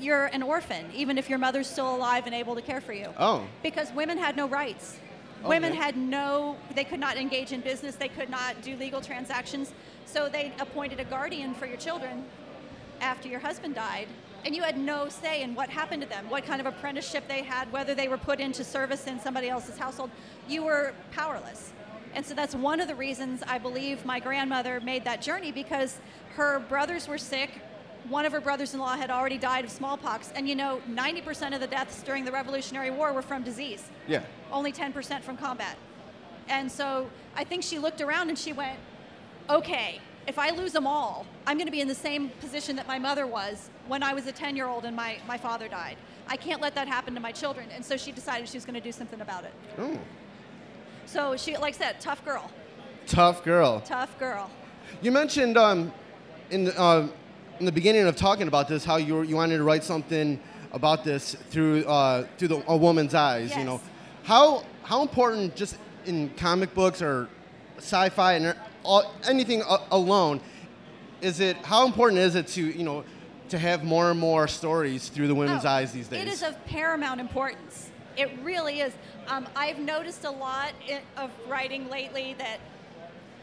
you're 0.00 0.26
an 0.26 0.42
orphan, 0.42 0.90
even 0.94 1.18
if 1.18 1.30
your 1.30 1.38
mother's 1.38 1.68
still 1.68 1.94
alive 1.94 2.26
and 2.26 2.34
able 2.34 2.54
to 2.54 2.62
care 2.62 2.80
for 2.80 2.92
you. 2.92 3.12
Oh. 3.18 3.46
Because 3.62 3.92
women 3.92 4.18
had 4.18 4.36
no 4.36 4.48
rights. 4.48 4.98
Oh, 5.44 5.48
women 5.48 5.72
Okay. 5.72 5.80
had 5.80 5.96
no, 5.96 6.56
they 6.74 6.84
could 6.84 7.00
not 7.00 7.16
engage 7.16 7.52
in 7.52 7.60
business, 7.60 7.94
they 7.96 8.08
could 8.08 8.30
not 8.30 8.60
do 8.62 8.76
legal 8.76 9.00
transactions. 9.00 9.72
So 10.06 10.28
they 10.28 10.52
appointed 10.58 11.00
a 11.00 11.04
guardian 11.04 11.54
for 11.54 11.66
your 11.66 11.76
children 11.76 12.24
after 13.00 13.28
your 13.28 13.40
husband 13.40 13.74
died. 13.74 14.08
And 14.44 14.54
you 14.54 14.62
had 14.62 14.76
no 14.76 15.08
say 15.08 15.42
in 15.42 15.54
what 15.54 15.70
happened 15.70 16.02
to 16.02 16.08
them, 16.08 16.28
what 16.28 16.44
kind 16.44 16.60
of 16.60 16.66
apprenticeship 16.66 17.26
they 17.28 17.42
had, 17.42 17.72
whether 17.72 17.94
they 17.94 18.08
were 18.08 18.18
put 18.18 18.40
into 18.40 18.62
service 18.62 19.06
in 19.06 19.18
somebody 19.18 19.48
else's 19.48 19.78
household. 19.78 20.10
You 20.48 20.64
were 20.64 20.92
powerless. 21.12 21.72
And 22.14 22.24
so 22.24 22.34
that's 22.34 22.54
one 22.54 22.78
of 22.80 22.86
the 22.86 22.94
reasons 22.94 23.42
I 23.46 23.58
believe 23.58 24.04
my 24.04 24.20
grandmother 24.20 24.80
made 24.80 25.04
that 25.04 25.22
journey 25.22 25.50
because 25.50 25.98
her 26.36 26.60
brothers 26.68 27.08
were 27.08 27.18
sick. 27.18 27.50
One 28.08 28.26
of 28.26 28.32
her 28.32 28.40
brothers 28.40 28.74
in 28.74 28.80
law 28.80 28.96
had 28.96 29.10
already 29.10 29.38
died 29.38 29.64
of 29.64 29.70
smallpox. 29.70 30.30
And 30.36 30.46
you 30.46 30.54
know, 30.54 30.80
90% 30.90 31.54
of 31.54 31.60
the 31.60 31.66
deaths 31.66 32.02
during 32.02 32.24
the 32.26 32.30
Revolutionary 32.32 32.90
War 32.90 33.12
were 33.14 33.22
from 33.22 33.42
disease 33.42 33.82
Yeah. 34.06 34.22
only 34.52 34.72
10% 34.72 35.22
from 35.22 35.38
combat. 35.38 35.76
And 36.48 36.70
so 36.70 37.08
I 37.34 37.44
think 37.44 37.62
she 37.62 37.78
looked 37.78 38.02
around 38.02 38.28
and 38.28 38.38
she 38.38 38.52
went, 38.52 38.78
okay, 39.48 40.00
if 40.26 40.38
I 40.38 40.50
lose 40.50 40.72
them 40.72 40.86
all, 40.86 41.26
I'm 41.46 41.56
going 41.56 41.66
to 41.66 41.72
be 41.72 41.80
in 41.80 41.88
the 41.88 41.94
same 41.94 42.30
position 42.40 42.76
that 42.76 42.86
my 42.88 42.98
mother 42.98 43.26
was 43.26 43.68
when 43.88 44.02
I 44.02 44.14
was 44.14 44.26
a 44.26 44.32
10 44.32 44.56
year 44.56 44.66
old 44.66 44.84
and 44.84 44.96
my, 44.96 45.18
my 45.26 45.36
father 45.36 45.68
died. 45.68 45.96
I 46.26 46.36
can't 46.36 46.60
let 46.62 46.74
that 46.76 46.88
happen 46.88 47.14
to 47.14 47.20
my 47.20 47.32
children. 47.32 47.68
And 47.74 47.84
so 47.84 47.96
she 47.96 48.10
decided 48.12 48.48
she 48.48 48.56
was 48.56 48.64
going 48.64 48.74
to 48.74 48.80
do 48.80 48.92
something 48.92 49.20
about 49.20 49.44
it. 49.44 49.52
Oh. 49.78 49.98
So 51.06 51.36
she, 51.36 51.56
like 51.56 51.74
I 51.74 51.78
said, 51.78 52.00
tough 52.00 52.24
girl, 52.24 52.50
Tough 53.06 53.44
girl. 53.44 53.80
tough 53.82 54.18
girl. 54.18 54.50
You 55.02 55.12
mentioned 55.12 55.58
um, 55.58 55.92
in 56.50 56.64
the, 56.64 56.80
uh, 56.80 57.08
in 57.60 57.66
the 57.66 57.72
beginning 57.72 58.06
of 58.06 58.16
talking 58.16 58.48
about 58.48 58.68
this 58.68 58.84
how 58.84 58.96
you 58.96 59.14
were, 59.14 59.24
you 59.24 59.36
wanted 59.36 59.58
to 59.58 59.64
write 59.64 59.84
something 59.84 60.40
about 60.72 61.04
this 61.04 61.34
through 61.50 61.84
uh, 61.84 62.26
through 62.38 62.48
the, 62.48 62.64
a 62.66 62.76
woman's 62.76 63.14
eyes. 63.14 63.54
You 63.56 63.64
know, 63.64 63.80
how 64.24 64.64
how 64.82 65.02
important 65.02 65.54
just 65.54 65.76
in 66.06 66.30
comic 66.30 66.74
books 66.74 67.00
or 67.00 67.28
sci-fi 67.78 68.32
and 68.34 68.56
all, 68.84 69.12
anything 69.28 69.62
a- 69.62 69.80
alone 69.90 70.40
is 71.20 71.40
it? 71.40 71.56
How 71.58 71.86
important 71.86 72.20
is 72.20 72.34
it 72.34 72.46
to 72.48 72.62
you 72.62 72.84
know 72.84 73.04
to 73.48 73.58
have 73.58 73.84
more 73.84 74.10
and 74.10 74.18
more 74.20 74.46
stories 74.48 75.08
through 75.08 75.28
the 75.28 75.34
women's 75.34 75.64
Oh, 75.64 75.68
eyes 75.70 75.92
these 75.92 76.08
days? 76.08 76.22
It 76.22 76.28
is 76.28 76.42
of 76.42 76.62
paramount 76.66 77.20
importance. 77.20 77.90
It 78.16 78.30
really 78.42 78.80
is. 78.80 78.92
Um, 79.26 79.46
I've 79.56 79.78
noticed 79.78 80.24
a 80.24 80.30
lot 80.30 80.72
of 81.16 81.30
writing 81.48 81.88
lately 81.90 82.34
that 82.38 82.58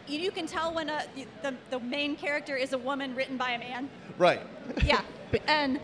you, 0.08 0.20
you 0.20 0.32
can 0.32 0.48
tell 0.48 0.74
when 0.74 0.90
a, 0.90 1.04
the, 1.42 1.54
the 1.70 1.80
main 1.80 2.16
character 2.16 2.56
is 2.56 2.74
a 2.74 2.78
woman 2.78 3.16
written 3.16 3.38
by 3.38 3.52
a 3.52 3.60
man. 3.60 3.90
right. 4.18 4.42
Yeah. 4.84 5.02
and 5.48 5.80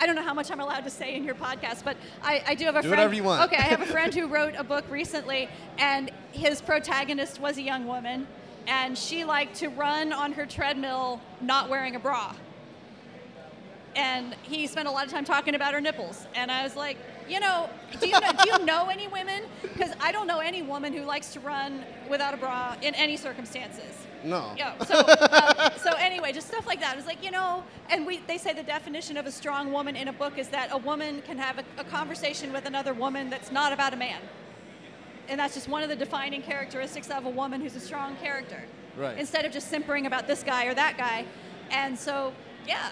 I 0.00 0.06
don't 0.06 0.16
know 0.16 0.22
how 0.22 0.34
much 0.34 0.50
I'm 0.50 0.60
allowed 0.60 0.84
to 0.84 0.90
say 0.90 1.14
in 1.14 1.24
your 1.24 1.34
podcast, 1.34 1.84
but 1.84 1.96
I, 2.22 2.42
I 2.48 2.54
do 2.54 2.64
have 2.64 2.76
a 2.76 2.82
Do 2.82 2.88
friend. 2.88 2.98
whatever 3.00 3.14
you 3.14 3.22
want. 3.24 3.50
Okay, 3.52 3.56
I 3.62 3.66
have 3.66 3.80
a 3.80 3.86
friend 3.96 4.12
who 4.14 4.26
wrote 4.26 4.54
a 4.56 4.64
book 4.64 4.84
recently, 4.90 5.48
and 5.78 6.10
his 6.32 6.60
protagonist 6.60 7.40
was 7.40 7.56
a 7.58 7.62
young 7.62 7.86
woman, 7.86 8.26
and 8.66 8.96
she 8.96 9.24
liked 9.24 9.56
to 9.56 9.68
run 9.68 10.12
on 10.12 10.32
her 10.32 10.46
treadmill 10.46 11.20
not 11.40 11.68
wearing 11.68 11.96
a 11.96 12.00
bra. 12.00 12.34
And 13.94 14.34
he 14.42 14.66
spent 14.66 14.88
a 14.88 14.90
lot 14.90 15.04
of 15.04 15.12
time 15.12 15.24
talking 15.24 15.54
about 15.54 15.74
her 15.74 15.80
nipples, 15.80 16.26
and 16.34 16.50
I 16.50 16.62
was 16.62 16.76
like, 16.76 16.96
you 17.28 17.40
know, 17.40 17.68
do 18.00 18.08
you 18.08 18.18
know, 18.20 18.32
do 18.32 18.50
you 18.50 18.64
know 18.64 18.88
any 18.88 19.06
women? 19.08 19.44
Because 19.60 19.92
I 20.00 20.12
don't 20.12 20.26
know 20.26 20.40
any 20.40 20.62
woman 20.62 20.92
who 20.92 21.02
likes 21.04 21.32
to 21.34 21.40
run 21.40 21.84
without 22.08 22.34
a 22.34 22.36
bra 22.36 22.76
in 22.82 22.94
any 22.94 23.16
circumstances. 23.16 23.94
No. 24.24 24.52
Yeah. 24.56 24.78
So, 24.84 24.98
um, 24.98 25.72
so 25.78 25.92
anyway, 25.98 26.32
just 26.32 26.48
stuff 26.48 26.66
like 26.66 26.80
that. 26.80 26.96
It's 26.96 27.06
like 27.06 27.24
you 27.24 27.30
know, 27.30 27.64
and 27.90 28.06
we 28.06 28.18
they 28.26 28.38
say 28.38 28.52
the 28.52 28.62
definition 28.62 29.16
of 29.16 29.26
a 29.26 29.32
strong 29.32 29.72
woman 29.72 29.96
in 29.96 30.08
a 30.08 30.12
book 30.12 30.38
is 30.38 30.48
that 30.48 30.68
a 30.72 30.78
woman 30.78 31.22
can 31.22 31.38
have 31.38 31.58
a, 31.58 31.64
a 31.78 31.84
conversation 31.84 32.52
with 32.52 32.66
another 32.66 32.94
woman 32.94 33.30
that's 33.30 33.50
not 33.50 33.72
about 33.72 33.92
a 33.92 33.96
man, 33.96 34.20
and 35.28 35.38
that's 35.40 35.54
just 35.54 35.68
one 35.68 35.82
of 35.82 35.88
the 35.88 35.96
defining 35.96 36.42
characteristics 36.42 37.10
of 37.10 37.24
a 37.26 37.30
woman 37.30 37.60
who's 37.60 37.76
a 37.76 37.80
strong 37.80 38.16
character. 38.16 38.62
Right. 38.96 39.16
Instead 39.18 39.44
of 39.44 39.52
just 39.52 39.68
simpering 39.68 40.06
about 40.06 40.26
this 40.26 40.42
guy 40.42 40.66
or 40.66 40.74
that 40.74 40.98
guy, 40.98 41.24
and 41.70 41.98
so 41.98 42.32
yeah. 42.66 42.90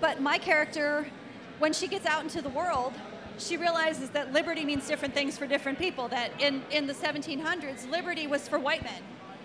But 0.00 0.20
my 0.22 0.38
character, 0.38 1.06
when 1.58 1.72
she 1.72 1.86
gets 1.88 2.06
out 2.06 2.22
into 2.22 2.40
the 2.40 2.48
world, 2.48 2.94
she 3.38 3.56
realizes 3.56 4.10
that 4.10 4.32
liberty 4.32 4.64
means 4.64 4.86
different 4.86 5.14
things 5.14 5.36
for 5.36 5.46
different 5.46 5.78
people. 5.78 6.08
That 6.08 6.30
in, 6.40 6.62
in 6.70 6.86
the 6.86 6.94
1700s, 6.94 7.90
liberty 7.90 8.26
was 8.26 8.48
for 8.48 8.58
white 8.58 8.82
men. 8.82 9.02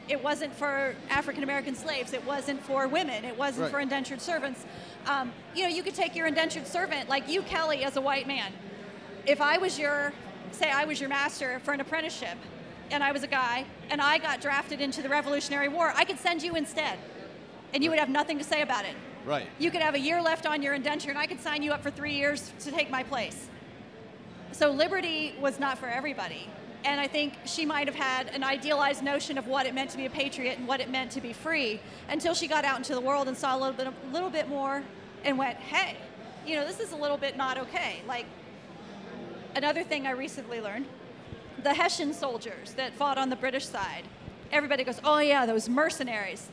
It 0.08 0.24
wasn't 0.24 0.54
for 0.54 0.96
African 1.10 1.44
American 1.44 1.76
slaves. 1.76 2.14
It 2.14 2.24
wasn't 2.26 2.62
for 2.62 2.88
women. 2.88 3.26
It 3.26 3.36
wasn't 3.38 3.64
Right. 3.64 3.72
for 3.72 3.80
indentured 3.80 4.22
servants. 4.22 4.64
Um, 5.08 5.32
you 5.56 5.64
know, 5.64 5.70
you 5.70 5.82
could 5.82 5.96
take 5.96 6.16
your 6.16 6.28
indentured 6.28 6.68
servant, 6.68 7.10
like 7.10 7.28
you, 7.28 7.42
Kelly, 7.42 7.84
as 7.84 7.98
a 7.98 8.02
white 8.02 8.28
man. 8.28 8.54
If 9.26 9.42
I 9.42 9.58
was 9.58 9.80
your, 9.80 10.14
say, 10.52 10.72
I 10.72 10.86
was 10.86 11.00
your 11.00 11.10
master 11.10 11.60
for 11.64 11.74
an 11.74 11.82
apprenticeship, 11.82 12.38
and 12.92 13.04
I 13.04 13.12
was 13.12 13.24
a 13.24 13.28
guy, 13.28 13.66
and 13.90 14.02
I 14.02 14.18
got 14.18 14.42
drafted 14.42 14.82
into 14.82 15.02
the 15.02 15.10
Revolutionary 15.10 15.68
War, 15.68 15.94
I 15.96 16.06
could 16.06 16.20
send 16.20 16.44
you 16.44 16.56
instead, 16.56 16.98
and 17.74 17.84
you 17.84 17.90
would 17.90 18.00
have 18.00 18.10
nothing 18.10 18.38
to 18.38 18.44
say 18.44 18.62
about 18.62 18.86
it. 18.86 18.96
Right. 19.26 19.48
You 19.58 19.72
could 19.72 19.82
have 19.82 19.96
a 19.96 20.00
year 20.00 20.22
left 20.22 20.46
on 20.46 20.62
your 20.62 20.74
indenture, 20.74 21.10
and 21.10 21.18
I 21.18 21.26
could 21.26 21.42
sign 21.42 21.64
you 21.64 21.72
up 21.72 21.82
for 21.82 21.92
three 21.92 22.14
years 22.14 22.52
to 22.60 22.72
take 22.72 22.90
my 22.90 23.04
place. 23.04 23.50
So 24.52 24.72
liberty 24.72 25.36
was 25.42 25.60
not 25.60 25.78
for 25.78 25.88
everybody. 25.88 26.48
And 26.86 27.02
I 27.02 27.08
think 27.08 27.34
she 27.46 27.66
might 27.66 27.88
have 27.88 27.96
had 27.96 28.28
an 28.28 28.44
idealized 28.44 29.04
notion 29.04 29.40
of 29.40 29.48
what 29.48 29.66
it 29.66 29.74
meant 29.74 29.90
to 29.90 29.98
be 29.98 30.06
a 30.06 30.10
patriot 30.10 30.60
and 30.60 30.68
what 30.68 30.80
it 30.80 30.90
meant 30.90 31.12
to 31.14 31.22
be 31.22 31.34
free 31.34 31.82
until 32.10 32.36
she 32.36 32.48
got 32.48 32.64
out 32.64 32.78
into 32.78 32.94
the 32.94 33.02
world 33.02 33.28
and 33.28 33.36
saw 33.36 33.58
a 33.58 33.60
little 33.60 33.74
bit, 33.74 33.88
a 33.88 34.14
little 34.14 34.30
bit 34.30 34.48
more, 34.48 34.84
and 35.24 35.36
went, 35.36 35.58
"Hey, 35.58 35.98
you 36.46 36.56
know, 36.56 36.64
this 36.66 36.80
is 36.80 36.92
a 36.92 36.96
little 36.96 37.18
bit 37.18 37.36
not 37.36 37.58
okay." 37.58 38.04
Like 38.08 38.28
another 39.56 39.84
thing 39.84 40.06
I 40.06 40.12
recently 40.12 40.62
learned: 40.62 40.86
the 41.64 41.74
Hessian 41.74 42.14
soldiers 42.14 42.74
that 42.74 42.94
fought 42.94 43.18
on 43.18 43.30
the 43.30 43.36
British 43.36 43.66
side. 43.66 44.04
Everybody 44.52 44.84
goes, 44.84 45.00
"Oh 45.04 45.20
yeah, 45.20 45.46
those 45.46 45.68
mercenaries." 45.68 46.50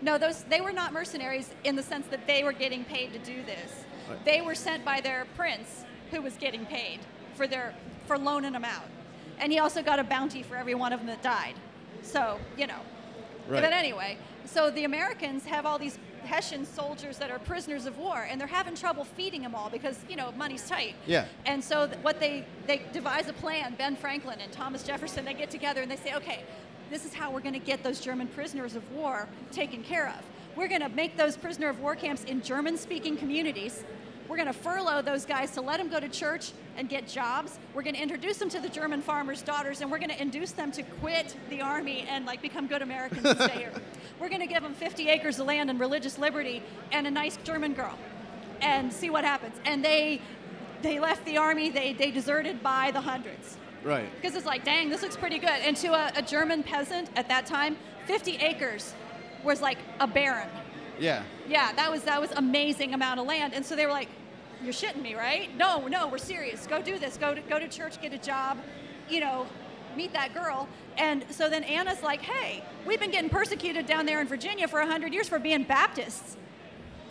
No, 0.00 0.18
those 0.18 0.42
they 0.44 0.60
were 0.60 0.72
not 0.72 0.92
mercenaries 0.92 1.50
in 1.64 1.76
the 1.76 1.82
sense 1.82 2.06
that 2.08 2.26
they 2.26 2.42
were 2.44 2.52
getting 2.52 2.84
paid 2.84 3.12
to 3.12 3.18
do 3.18 3.42
this. 3.44 3.84
Right. 4.08 4.24
They 4.24 4.40
were 4.40 4.54
sent 4.54 4.84
by 4.84 5.00
their 5.00 5.26
prince, 5.36 5.84
who 6.10 6.20
was 6.20 6.34
getting 6.36 6.66
paid 6.66 7.00
for 7.34 7.46
their 7.46 7.74
for 8.06 8.18
loaning 8.18 8.52
them 8.52 8.64
out, 8.64 8.88
and 9.38 9.52
he 9.52 9.58
also 9.58 9.82
got 9.82 9.98
a 9.98 10.04
bounty 10.04 10.42
for 10.42 10.56
every 10.56 10.74
one 10.74 10.92
of 10.92 11.00
them 11.00 11.06
that 11.06 11.22
died. 11.22 11.54
So 12.02 12.38
you 12.58 12.66
know. 12.66 12.80
Right. 13.48 13.60
But 13.60 13.72
anyway, 13.72 14.18
so 14.44 14.70
the 14.70 14.84
Americans 14.84 15.44
have 15.46 15.66
all 15.66 15.78
these 15.78 15.98
Hessian 16.24 16.64
soldiers 16.64 17.18
that 17.18 17.30
are 17.30 17.38
prisoners 17.38 17.86
of 17.86 17.98
war, 17.98 18.26
and 18.28 18.40
they're 18.40 18.48
having 18.48 18.74
trouble 18.74 19.04
feeding 19.04 19.42
them 19.42 19.54
all 19.54 19.70
because 19.70 19.98
you 20.08 20.16
know 20.16 20.32
money's 20.32 20.68
tight. 20.68 20.94
Yeah. 21.06 21.26
And 21.46 21.62
so 21.62 21.86
th- 21.86 21.98
what 22.02 22.20
they 22.20 22.44
they 22.66 22.82
devise 22.92 23.28
a 23.28 23.32
plan. 23.32 23.74
Ben 23.76 23.96
Franklin 23.96 24.40
and 24.40 24.52
Thomas 24.52 24.82
Jefferson 24.82 25.24
they 25.24 25.34
get 25.34 25.50
together 25.50 25.82
and 25.82 25.90
they 25.90 25.96
say, 25.96 26.14
okay, 26.14 26.44
this 26.90 27.04
is 27.04 27.14
how 27.14 27.30
we're 27.30 27.40
going 27.40 27.54
to 27.54 27.58
get 27.58 27.82
those 27.82 28.00
German 28.00 28.28
prisoners 28.28 28.76
of 28.76 28.90
war 28.92 29.28
taken 29.50 29.82
care 29.82 30.08
of. 30.08 30.24
We're 30.56 30.68
going 30.68 30.82
to 30.82 30.90
make 30.90 31.16
those 31.16 31.36
prisoner 31.36 31.70
of 31.70 31.80
war 31.80 31.96
camps 31.96 32.24
in 32.24 32.42
German-speaking 32.42 33.16
communities. 33.16 33.84
We're 34.32 34.38
going 34.38 34.48
to 34.48 34.54
furlough 34.54 35.02
those 35.02 35.26
guys 35.26 35.50
to 35.50 35.60
let 35.60 35.76
them 35.76 35.90
go 35.90 36.00
to 36.00 36.08
church 36.08 36.52
and 36.78 36.88
get 36.88 37.06
jobs. 37.06 37.58
We're 37.74 37.82
going 37.82 37.96
to 37.96 38.00
introduce 38.00 38.38
them 38.38 38.48
to 38.48 38.60
the 38.60 38.68
German 38.70 39.02
farmers' 39.02 39.42
daughters, 39.42 39.82
and 39.82 39.90
we're 39.90 39.98
going 39.98 40.08
to 40.08 40.18
induce 40.18 40.52
them 40.52 40.72
to 40.72 40.82
quit 40.82 41.36
the 41.50 41.60
army 41.60 42.06
and 42.08 42.24
like 42.24 42.40
become 42.40 42.66
good 42.66 42.80
Americans 42.80 43.26
and 43.26 43.38
stay 43.38 43.58
here. 43.58 43.72
We're 44.18 44.30
going 44.30 44.40
to 44.40 44.46
give 44.46 44.62
them 44.62 44.72
50 44.72 45.10
acres 45.10 45.38
of 45.38 45.48
land 45.48 45.68
and 45.68 45.78
religious 45.78 46.16
liberty 46.18 46.62
and 46.92 47.06
a 47.06 47.10
nice 47.10 47.36
German 47.44 47.74
girl, 47.74 47.98
and 48.62 48.90
see 48.90 49.10
what 49.10 49.22
happens. 49.22 49.54
And 49.66 49.84
they 49.84 50.22
they 50.80 50.98
left 50.98 51.26
the 51.26 51.36
army. 51.36 51.68
They 51.68 51.92
they 51.92 52.10
deserted 52.10 52.62
by 52.62 52.90
the 52.90 53.02
hundreds 53.02 53.58
Right. 53.84 54.08
because 54.16 54.34
it's 54.34 54.46
like, 54.46 54.64
dang, 54.64 54.88
this 54.88 55.02
looks 55.02 55.16
pretty 55.16 55.40
good. 55.40 55.50
And 55.50 55.76
to 55.76 55.88
a, 55.88 56.10
a 56.16 56.22
German 56.22 56.62
peasant 56.62 57.10
at 57.16 57.28
that 57.28 57.44
time, 57.44 57.76
50 58.06 58.36
acres 58.36 58.94
was 59.44 59.60
like 59.60 59.76
a 60.00 60.06
baron. 60.06 60.48
Yeah. 60.98 61.22
Yeah, 61.46 61.72
that 61.72 61.90
was 61.90 62.04
that 62.04 62.18
was 62.18 62.30
amazing 62.30 62.94
amount 62.94 63.20
of 63.20 63.26
land. 63.26 63.52
And 63.52 63.66
so 63.66 63.76
they 63.76 63.84
were 63.84 63.92
like, 63.92 64.08
"You're 64.62 64.72
shitting 64.72 65.02
me, 65.02 65.14
right? 65.14 65.54
No, 65.56 65.86
no, 65.88 66.08
we're 66.08 66.18
serious. 66.18 66.66
Go 66.66 66.82
do 66.82 66.98
this. 66.98 67.16
Go 67.16 67.34
to 67.34 67.40
go 67.42 67.58
to 67.58 67.68
church, 67.68 68.00
get 68.00 68.12
a 68.12 68.18
job, 68.18 68.58
you 69.08 69.20
know, 69.20 69.46
meet 69.96 70.12
that 70.12 70.34
girl." 70.34 70.68
And 70.96 71.24
so 71.30 71.48
then 71.48 71.64
Anna's 71.64 72.02
like, 72.02 72.22
"Hey, 72.22 72.64
we've 72.86 73.00
been 73.00 73.10
getting 73.10 73.30
persecuted 73.30 73.86
down 73.86 74.06
there 74.06 74.20
in 74.20 74.28
Virginia 74.28 74.68
for 74.68 74.80
100 74.80 75.12
years 75.12 75.28
for 75.28 75.38
being 75.38 75.64
Baptists." 75.64 76.36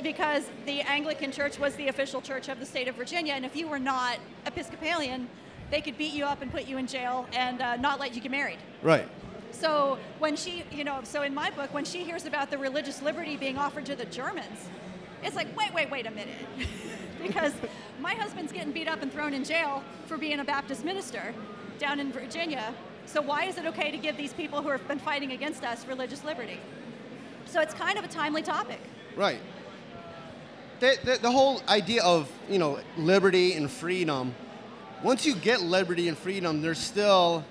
Because 0.01 0.49
the 0.65 0.81
Anglican 0.81 1.31
Church 1.31 1.59
was 1.59 1.75
the 1.75 1.87
official 1.87 2.21
church 2.21 2.49
of 2.49 2.59
the 2.59 2.65
state 2.65 2.87
of 2.87 2.95
Virginia, 2.95 3.33
and 3.33 3.45
if 3.45 3.55
you 3.55 3.67
were 3.67 3.77
not 3.79 4.17
Episcopalian, 4.47 5.29
they 5.69 5.81
could 5.81 5.97
beat 5.97 6.13
you 6.13 6.25
up 6.25 6.41
and 6.41 6.51
put 6.51 6.67
you 6.67 6.77
in 6.77 6.87
jail 6.87 7.27
and 7.33 7.61
uh, 7.61 7.75
not 7.77 7.99
let 7.99 8.13
you 8.13 8.21
get 8.21 8.31
married. 8.31 8.59
Right. 8.81 9.07
So 9.51 9.97
when 10.19 10.35
she, 10.35 10.63
you 10.71 10.83
know, 10.83 11.01
so 11.03 11.21
in 11.21 11.33
my 11.33 11.49
book, 11.51 11.73
when 11.73 11.85
she 11.85 12.03
hears 12.03 12.25
about 12.25 12.49
the 12.49 12.57
religious 12.57 13.01
liberty 13.01 13.37
being 13.37 13.57
offered 13.57 13.85
to 13.85 13.95
the 13.95 14.05
Germans, 14.05 14.69
it's 15.23 15.35
like, 15.35 15.55
wait, 15.57 15.73
wait, 15.73 15.89
wait 15.91 16.07
a 16.07 16.11
minute. 16.11 16.35
because 17.21 17.53
my 17.99 18.13
husband's 18.13 18.51
getting 18.51 18.71
beat 18.71 18.87
up 18.87 19.01
and 19.01 19.11
thrown 19.11 19.33
in 19.33 19.43
jail 19.43 19.83
for 20.07 20.17
being 20.17 20.39
a 20.39 20.43
Baptist 20.43 20.83
minister 20.83 21.33
down 21.79 21.99
in 21.99 22.11
Virginia. 22.11 22.73
So 23.05 23.21
why 23.21 23.45
is 23.45 23.57
it 23.57 23.65
okay 23.67 23.91
to 23.91 23.97
give 23.97 24.17
these 24.17 24.33
people 24.33 24.61
who 24.61 24.69
have 24.69 24.87
been 24.87 24.99
fighting 24.99 25.31
against 25.31 25.63
us 25.63 25.85
religious 25.87 26.23
liberty? 26.23 26.59
So 27.45 27.59
it's 27.59 27.73
kind 27.73 27.97
of 27.97 28.05
a 28.05 28.07
timely 28.07 28.41
topic. 28.41 28.79
Right. 29.15 29.39
The, 30.79 30.97
the, 31.03 31.17
the 31.21 31.31
whole 31.31 31.61
idea 31.67 32.03
of 32.03 32.31
you 32.49 32.57
know 32.57 32.79
liberty 32.97 33.53
and 33.53 33.69
freedom. 33.69 34.33
Once 35.03 35.25
you 35.25 35.35
get 35.35 35.61
liberty 35.61 36.07
and 36.07 36.17
freedom, 36.17 36.61
there's 36.61 36.79
still 36.79 37.43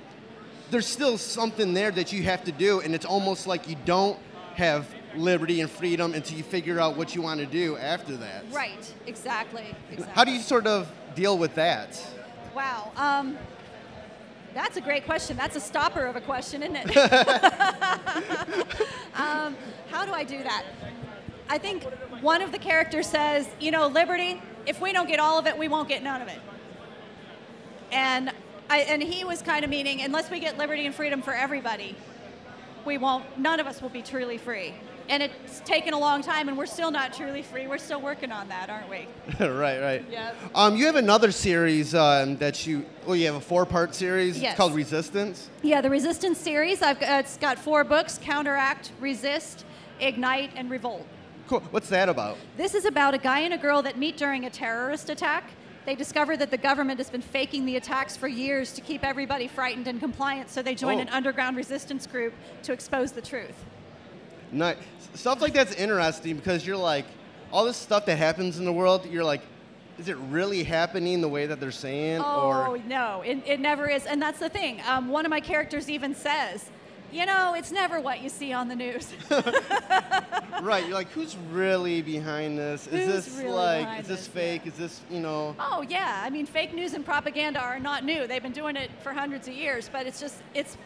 there's 0.71 0.87
still 0.87 1.19
something 1.19 1.75
there 1.75 1.91
that 1.91 2.13
you 2.13 2.23
have 2.23 2.45
to 2.45 2.53
do, 2.53 2.81
and 2.81 2.95
it's 2.95 3.05
almost 3.05 3.47
like 3.47 3.69
you 3.69 3.77
don't 3.85 4.19
have 4.55 4.87
liberty 5.17 5.61
and 5.61 5.71
freedom 5.71 6.15
until 6.15 6.37
you 6.37 6.43
figure 6.43 6.81
out 6.81 6.97
what 6.97 7.15
you 7.15 7.23
want 7.23 7.41
to 7.41 7.47
do 7.47 7.77
after 7.77 8.17
that. 8.17 8.45
Right, 8.53 8.93
exactly. 9.07 9.75
exactly. 9.91 10.15
How 10.15 10.25
do 10.25 10.33
you 10.33 10.41
sort 10.41 10.67
of 10.67 10.91
deal 11.15 11.39
with 11.39 11.55
that? 11.55 12.01
Wow. 12.55 12.93
Um, 12.97 13.39
that's 14.55 14.77
a 14.77 14.81
great 14.81 15.05
question. 15.05 15.37
That's 15.37 15.57
a 15.57 15.61
stopper 15.61 16.05
of 16.05 16.17
a 16.17 16.21
question, 16.21 16.63
isn't 16.63 16.77
it? 16.77 16.97
um, 19.15 19.57
how 19.91 20.05
do 20.05 20.13
I 20.13 20.25
do 20.25 20.43
that? 20.43 20.65
I 21.49 21.59
think 21.59 21.85
one 22.21 22.43
of 22.43 22.53
the 22.53 22.59
characters 22.59 23.07
says, 23.07 23.49
you 23.61 23.71
know, 23.71 23.87
liberty, 23.89 24.43
if 24.67 24.81
we 24.81 24.93
don't 24.93 25.09
get 25.09 25.21
all 25.21 25.39
of 25.39 25.47
it, 25.47 25.57
we 25.57 25.69
won't 25.69 25.89
get 25.89 26.03
none 26.03 26.23
of 26.23 26.29
it. 26.29 26.39
And, 27.93 28.33
I, 28.69 28.81
and 28.81 29.03
he 29.03 29.25
was 29.25 29.43
kind 29.43 29.65
of 29.65 29.71
meaning, 29.71 30.03
unless 30.03 30.31
we 30.31 30.39
get 30.39 30.59
liberty 30.59 30.87
and 30.87 30.95
freedom 30.95 31.23
for 31.23 31.35
everybody, 31.35 31.97
we 32.85 32.99
won't, 32.99 33.39
none 33.39 33.61
of 33.61 33.67
us 33.67 33.83
will 33.83 33.89
be 33.89 34.03
truly 34.03 34.39
free. 34.39 34.75
And 35.11 35.25
it's 35.25 35.59
taken 35.65 35.93
a 35.93 35.99
long 35.99 36.23
time, 36.23 36.49
and 36.49 36.57
we're 36.57 36.67
still 36.67 36.93
not 36.93 37.13
truly 37.13 37.43
free. 37.43 37.67
We're 37.67 37.79
still 37.79 38.01
working 38.01 38.31
on 38.31 38.47
that, 38.49 38.71
aren't 38.71 38.89
we? 38.89 39.09
right, 39.45 39.81
right. 39.81 40.05
Yep. 40.09 40.37
Um, 40.55 40.77
you 40.77 40.87
have 40.87 40.95
another 40.95 41.33
series 41.33 41.97
um, 41.97 42.37
that 42.37 42.65
you, 42.65 42.87
well, 43.05 43.17
you 43.17 43.27
have 43.27 43.35
a 43.35 43.41
four-part 43.41 43.93
series. 43.93 44.41
Yes. 44.41 44.53
It's 44.53 44.57
called 44.57 44.73
Resistance. 44.73 45.51
Yeah, 45.63 45.81
the 45.81 45.91
Resistance 45.91 46.39
series. 46.39 46.81
I've 46.81 47.01
got, 47.01 47.25
it's 47.25 47.37
got 47.39 47.59
four 47.59 47.83
books: 47.83 48.21
Counteract, 48.23 48.93
Resist, 49.01 49.65
Ignite, 49.99 50.53
and 50.55 50.71
Revolt. 50.71 51.05
Cool. 51.49 51.59
What's 51.73 51.89
that 51.89 52.09
about? 52.09 52.37
This 52.57 52.77
is 52.77 52.85
about 52.85 53.13
a 53.13 53.19
guy 53.19 53.41
and 53.41 53.53
a 53.53 53.59
girl 53.59 53.83
that 53.83 53.99
meet 53.99 54.17
during 54.17 54.45
a 54.45 54.51
terrorist 54.51 55.11
attack. 55.11 55.51
They 55.87 55.97
discover 55.97 56.37
that 56.37 56.53
the 56.53 56.57
government 56.57 57.01
has 57.01 57.11
been 57.11 57.23
faking 57.23 57.67
the 57.67 57.75
attacks 57.75 58.17
for 58.17 58.29
years 58.29 58.73
to 58.75 58.81
keep 58.81 59.03
everybody 59.05 59.49
frightened 59.49 59.89
and 59.89 59.99
compliant, 59.99 60.51
so 60.51 60.63
they 60.63 60.77
join 60.77 60.99
Oh. 60.99 61.03
an 61.03 61.09
underground 61.09 61.57
resistance 61.57 62.07
group 62.07 62.33
to 62.63 62.73
expose 62.73 63.11
the 63.11 63.23
truth. 63.23 63.65
Stuff 65.15 65.41
like 65.41 65.53
that's 65.53 65.75
interesting 65.75 66.37
because 66.37 66.67
you're 66.67 66.77
like, 66.77 67.05
all 67.53 67.65
this 67.65 67.77
stuff 67.77 68.07
that 68.07 68.17
happens 68.17 68.59
in 68.59 68.65
the 68.65 68.73
world, 68.73 69.07
you're 69.07 69.25
like, 69.25 69.43
is 69.99 70.09
it 70.09 70.17
really 70.29 70.63
happening 70.63 71.21
the 71.21 71.29
way 71.29 71.47
that 71.47 71.61
they're 71.61 71.71
saying? 71.71 72.23
Oh, 72.25 72.49
or 72.49 72.79
no, 72.79 73.23
it, 73.23 73.39
it 73.47 73.61
never 73.61 73.89
is. 73.89 74.07
And 74.07 74.23
that's 74.23 74.39
the 74.39 74.49
thing. 74.49 74.81
Um, 74.87 75.09
one 75.09 75.27
of 75.27 75.31
my 75.31 75.41
characters 75.41 75.91
even 75.91 76.15
says, 76.15 76.71
you 77.13 77.27
know, 77.27 77.55
it's 77.55 77.73
never 77.73 78.01
what 78.01 78.21
you 78.21 78.29
see 78.29 78.53
on 78.53 78.69
the 78.69 78.77
news. 78.77 79.13
right? 80.63 80.85
You're 80.85 80.95
like, 80.95 81.11
who's 81.11 81.37
really 81.51 82.03
behind 82.03 82.59
this? 82.59 82.87
Is 82.87 82.93
Who's 83.07 83.25
this 83.27 83.37
really 83.37 83.53
like, 83.53 84.01
is 84.01 84.07
this 84.09 84.19
this? 84.21 84.29
fake? 84.29 84.67
Is 84.67 84.75
this, 84.75 85.01
you 85.11 85.21
know? 85.21 85.55
Oh 85.59 85.83
yeah, 85.89 86.23
I 86.25 86.31
mean, 86.31 86.47
fake 86.47 86.73
news 86.75 86.95
and 86.95 87.05
propaganda 87.05 87.61
are 87.61 87.81
not 87.81 88.05
new. 88.05 88.27
They've 88.27 88.43
been 88.43 88.53
doing 88.53 88.77
it 88.77 88.91
for 89.03 89.13
hundreds 89.13 89.49
of 89.49 89.55
years, 89.55 89.89
but 89.91 90.07
it's 90.07 90.21
just 90.21 90.43
it's 90.55 90.77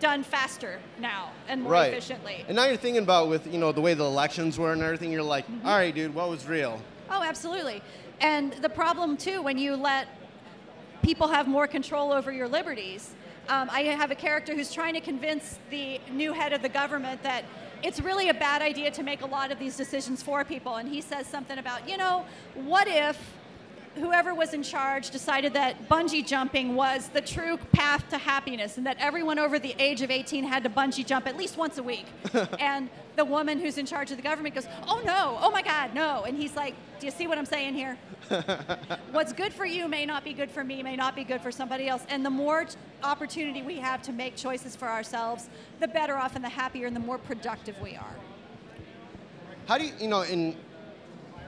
done 0.00 0.22
faster 0.22 0.78
now 0.98 1.30
and 1.48 1.62
more 1.62 1.72
right. 1.72 1.92
efficiently. 1.92 2.44
And 2.48 2.56
now 2.56 2.66
you're 2.66 2.76
thinking 2.76 3.02
about 3.02 3.28
with 3.28 3.46
you 3.52 3.58
know 3.58 3.72
the 3.72 3.80
way 3.80 3.94
the 3.94 4.04
elections 4.04 4.58
were 4.58 4.72
and 4.72 4.82
everything. 4.82 5.12
You're 5.12 5.22
like, 5.22 5.46
Mm-hmm. 5.46 5.66
all 5.66 5.76
right, 5.76 5.94
dude, 5.94 6.14
what 6.14 6.28
was 6.28 6.46
real? 6.46 6.80
Oh, 7.10 7.22
absolutely. 7.22 7.82
And 8.20 8.52
the 8.54 8.68
problem, 8.68 9.16
too, 9.16 9.42
when 9.42 9.58
you 9.58 9.74
let 9.74 10.06
people 11.02 11.26
have 11.28 11.48
more 11.48 11.66
control 11.66 12.12
over 12.12 12.30
your 12.30 12.46
liberties, 12.48 13.14
um, 13.48 13.68
I 13.70 13.82
have 13.82 14.10
a 14.10 14.14
character 14.14 14.54
who's 14.54 14.72
trying 14.72 14.94
to 14.94 15.00
convince 15.00 15.58
the 15.70 16.00
new 16.10 16.32
head 16.32 16.52
of 16.52 16.62
the 16.62 16.68
government 16.68 17.22
that 17.22 17.44
it's 17.82 18.00
really 18.00 18.28
a 18.28 18.34
bad 18.34 18.62
idea 18.62 18.90
to 18.92 19.02
make 19.02 19.22
a 19.22 19.26
lot 19.26 19.50
of 19.50 19.58
these 19.58 19.76
decisions 19.76 20.22
for 20.22 20.44
people. 20.44 20.76
And 20.76 20.88
he 20.88 21.00
says 21.00 21.26
something 21.26 21.58
about, 21.58 21.88
you 21.88 21.96
know, 21.96 22.24
what 22.54 22.86
if 22.86 23.18
whoever 23.96 24.34
was 24.34 24.54
in 24.54 24.62
charge 24.62 25.10
decided 25.10 25.52
that 25.52 25.88
bungee 25.88 26.26
jumping 26.26 26.74
was 26.74 27.08
the 27.08 27.20
true 27.20 27.56
path 27.72 28.08
to 28.08 28.18
happiness 28.18 28.78
and 28.78 28.86
that 28.86 28.96
everyone 28.98 29.38
over 29.38 29.58
the 29.58 29.74
age 29.78 30.02
of 30.02 30.10
18 30.10 30.44
had 30.44 30.62
to 30.62 30.70
bungee 30.70 31.06
jump 31.06 31.26
at 31.26 31.36
least 31.36 31.56
once 31.56 31.78
a 31.78 31.82
week. 31.82 32.06
and 32.58 32.88
the 33.16 33.24
woman 33.24 33.58
who's 33.58 33.78
in 33.78 33.84
charge 33.84 34.10
of 34.10 34.16
the 34.16 34.22
government 34.22 34.54
goes, 34.54 34.66
Oh 34.86 35.02
no, 35.04 35.38
oh 35.40 35.50
my 35.50 35.62
God, 35.62 35.94
no. 35.94 36.24
And 36.24 36.36
he's 36.36 36.56
like, 36.56 36.74
Do 37.00 37.06
you 37.06 37.12
see 37.12 37.26
what 37.26 37.38
I'm 37.38 37.46
saying 37.46 37.74
here? 37.74 37.98
What's 39.12 39.32
good 39.32 39.52
for 39.52 39.66
you 39.66 39.88
may 39.88 40.06
not 40.06 40.24
be 40.24 40.32
good 40.32 40.50
for 40.50 40.64
me, 40.64 40.82
may 40.82 40.96
not 40.96 41.14
be 41.14 41.24
good 41.24 41.40
for 41.40 41.52
somebody 41.52 41.88
else. 41.88 42.04
And 42.08 42.24
the 42.24 42.30
more 42.30 42.64
t- 42.64 42.76
opportunity 43.02 43.62
we 43.62 43.76
have 43.78 44.00
to 44.02 44.12
make 44.12 44.36
choices 44.36 44.74
for 44.74 44.88
ourselves, 44.88 45.50
the 45.80 45.88
better 45.88 46.16
off 46.16 46.36
and 46.36 46.44
the 46.44 46.48
happier 46.48 46.86
and 46.86 46.96
the 46.96 47.00
more 47.00 47.18
productive 47.18 47.78
we 47.80 47.96
are. 47.96 48.16
How 49.66 49.78
do 49.78 49.84
you, 49.84 49.92
you 50.00 50.08
know, 50.08 50.22
in 50.22 50.56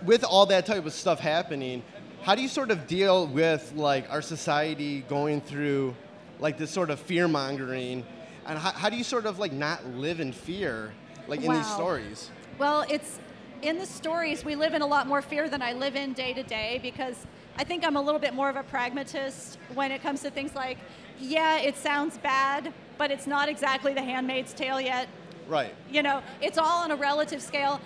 with 0.05 0.25
all 0.25 0.47
that 0.47 0.67
type 0.67 0.85
of 0.87 0.93
stuff 0.93 1.19
happening, 1.19 1.83
how 2.25 2.35
do 2.35 2.41
you 2.41 2.49
sort 2.49 2.71
of 2.71 2.87
deal 2.87 3.27
with 3.27 3.73
like 3.77 4.11
our 4.11 4.23
society 4.23 5.05
going 5.11 5.43
through 5.43 5.95
like 6.41 6.57
this 6.57 6.71
sort 6.71 6.89
of 6.91 6.99
fear 6.99 7.29
mongering, 7.29 8.05
and 8.47 8.59
how, 8.59 8.73
how 8.73 8.89
do 8.89 8.97
you 8.97 9.05
sort 9.05 9.27
of 9.27 9.39
like 9.39 9.53
not 9.53 9.85
live 9.87 10.21
in 10.21 10.33
fear, 10.33 10.93
like 11.29 11.43
in 11.43 11.53
these 11.53 11.71
stories? 11.71 12.31
Well, 12.59 12.85
it's 12.89 13.19
in 13.63 13.79
the 13.79 13.87
stories 13.87 14.45
we 14.45 14.57
live 14.57 14.73
in 14.73 14.81
a 14.81 14.87
lot 14.87 15.07
more 15.07 15.21
fear 15.21 15.49
than 15.51 15.61
I 15.61 15.75
live 15.75 15.97
in 15.97 16.15
day 16.15 16.33
to 16.33 16.43
day 16.43 16.81
because 16.83 17.27
I 17.57 17.65
think 17.65 17.85
I'm 17.85 17.97
a 17.97 18.03
little 18.03 18.21
bit 18.21 18.35
more 18.35 18.49
of 18.49 18.57
a 18.57 18.63
pragmatist 18.63 19.59
when 19.75 19.93
it 19.93 20.03
comes 20.03 20.23
to 20.23 20.31
things 20.31 20.55
like, 20.55 20.79
yeah, 21.21 21.59
it 21.59 21.77
sounds 21.77 22.19
bad, 22.19 22.73
but 22.99 23.11
it's 23.11 23.27
not 23.27 23.49
exactly 23.49 23.93
the 23.93 24.03
handmaid's 24.03 24.55
tale 24.55 24.81
yet. 24.81 25.09
Right. 25.47 25.75
You 25.91 26.03
know, 26.03 26.23
it's 26.41 26.57
all 26.57 26.85
on 26.85 26.91
a 26.91 26.97
relative 26.97 27.43
scale. 27.43 27.81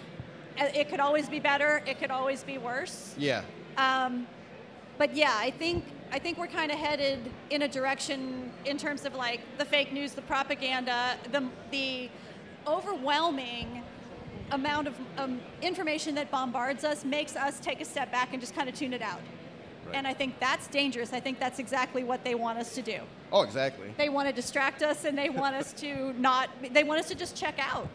Uh, 0.59 0.67
It 0.75 0.89
could 0.89 1.01
always 1.01 1.29
be 1.29 1.41
better, 1.41 1.83
it 1.87 1.99
could 1.99 2.11
always 2.11 2.45
be 2.45 2.57
worse. 2.57 3.15
Yeah. 3.19 3.43
Um, 3.79 4.27
but 4.99 5.15
yeah, 5.15 5.35
I 5.37 5.51
think 5.53 5.85
I 6.11 6.19
think 6.19 6.37
we're 6.37 6.49
kind 6.49 6.71
of 6.73 6.79
headed 6.79 7.19
in 7.51 7.63
a 7.63 7.69
direction 7.69 8.51
in 8.65 8.77
terms 8.77 9.05
of 9.05 9.15
like 9.15 9.41
the 9.57 9.65
fake 9.65 9.93
news, 9.93 10.13
the 10.13 10.23
propaganda, 10.23 11.17
the 11.31 11.49
the 11.71 12.11
overwhelming 12.67 13.83
amount 14.51 14.89
of 14.89 14.95
um, 15.17 15.41
information 15.63 16.15
that 16.17 16.31
bombards 16.31 16.83
us 16.85 17.05
makes 17.05 17.37
us 17.37 17.61
take 17.61 17.81
a 17.81 17.85
step 17.85 18.11
back 18.11 18.33
and 18.33 18.41
just 18.41 18.55
kind 18.55 18.69
of 18.69 18.75
tune 18.75 18.93
it 18.93 19.03
out. 19.03 19.21
And 19.95 20.07
I 20.07 20.13
think 20.13 20.39
that's 20.39 20.67
dangerous. 20.67 21.15
I 21.15 21.21
think 21.21 21.39
that's 21.39 21.59
exactly 21.59 22.05
what 22.05 22.23
they 22.23 22.35
want 22.35 22.59
us 22.59 22.75
to 22.75 22.83
do. 22.83 23.01
Oh, 23.33 23.41
exactly. 23.41 23.89
They 23.97 24.11
want 24.11 24.29
to 24.29 24.35
distract 24.35 24.83
us 24.83 25.07
and 25.07 25.17
they 25.17 25.31
want 25.31 25.55
us 25.55 25.73
to 25.75 26.13
not, 26.21 26.51
they 26.75 26.85
want 26.85 27.01
us 27.01 27.09
to 27.09 27.15
just 27.15 27.35
check 27.35 27.55
out 27.59 27.89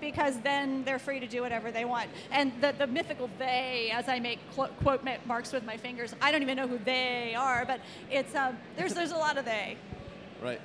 because 0.00 0.38
then 0.40 0.84
they're 0.84 0.98
free 0.98 1.20
to 1.20 1.26
do 1.26 1.42
whatever 1.42 1.70
they 1.70 1.84
want. 1.84 2.08
And 2.30 2.52
the, 2.60 2.74
the 2.76 2.86
mythical 2.86 3.30
they, 3.38 3.90
as 3.92 4.08
I 4.08 4.18
make 4.18 4.38
clo- 4.52 4.70
quote 4.82 5.06
marks 5.26 5.52
with 5.52 5.64
my 5.64 5.76
fingers, 5.76 6.14
I 6.20 6.32
don't 6.32 6.42
even 6.42 6.56
know 6.56 6.68
who 6.68 6.78
they 6.78 7.34
are, 7.34 7.64
but 7.64 7.80
it's, 8.10 8.34
um, 8.34 8.56
there's, 8.76 8.94
there's 8.94 9.12
a 9.12 9.16
lot 9.16 9.38
of 9.38 9.44
they. 9.44 9.76
Right. 10.42 10.60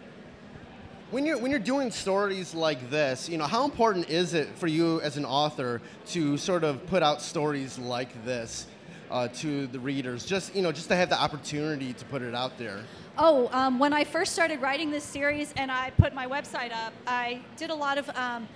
When 1.12 1.28
you're 1.28 1.38
when 1.38 1.52
you're 1.52 1.60
doing 1.60 1.92
stories 1.92 2.56
like 2.56 2.90
this, 2.90 3.30
you 3.30 3.38
know, 3.38 3.46
how 3.46 3.66
important 3.66 4.10
is 4.10 4.34
it 4.34 4.50
for 4.58 4.66
you 4.66 5.00
as 5.02 5.16
an 5.16 5.26
author 5.26 5.80
to 6.08 6.38
sort 6.38 6.64
of 6.64 6.84
put 6.88 7.04
out 7.04 7.22
stories 7.22 7.78
like 7.78 8.26
this 8.26 8.66
uh, 9.12 9.28
to 9.28 9.68
the 9.68 9.80
readers? 9.80 10.26
Just 10.26 10.56
you 10.56 10.64
know, 10.64 10.72
just 10.72 10.88
to 10.88 10.96
have 10.96 11.10
the 11.10 11.22
opportunity 11.22 11.94
to 11.94 12.06
put 12.06 12.24
it 12.24 12.34
out 12.34 12.58
there. 12.58 12.84
Oh, 13.16 13.48
um, 13.52 13.78
when 13.78 13.94
I 13.94 14.06
first 14.06 14.34
started 14.34 14.60
writing 14.60 14.90
this 14.90 15.04
series 15.04 15.54
and 15.56 15.72
I 15.72 15.92
put 15.92 16.16
my 16.16 16.26
website 16.26 16.72
up, 16.74 16.94
I 17.06 17.42
did 17.58 17.70
a 17.70 17.76
lot 17.76 18.00
of 18.00 18.10
um, 18.18 18.48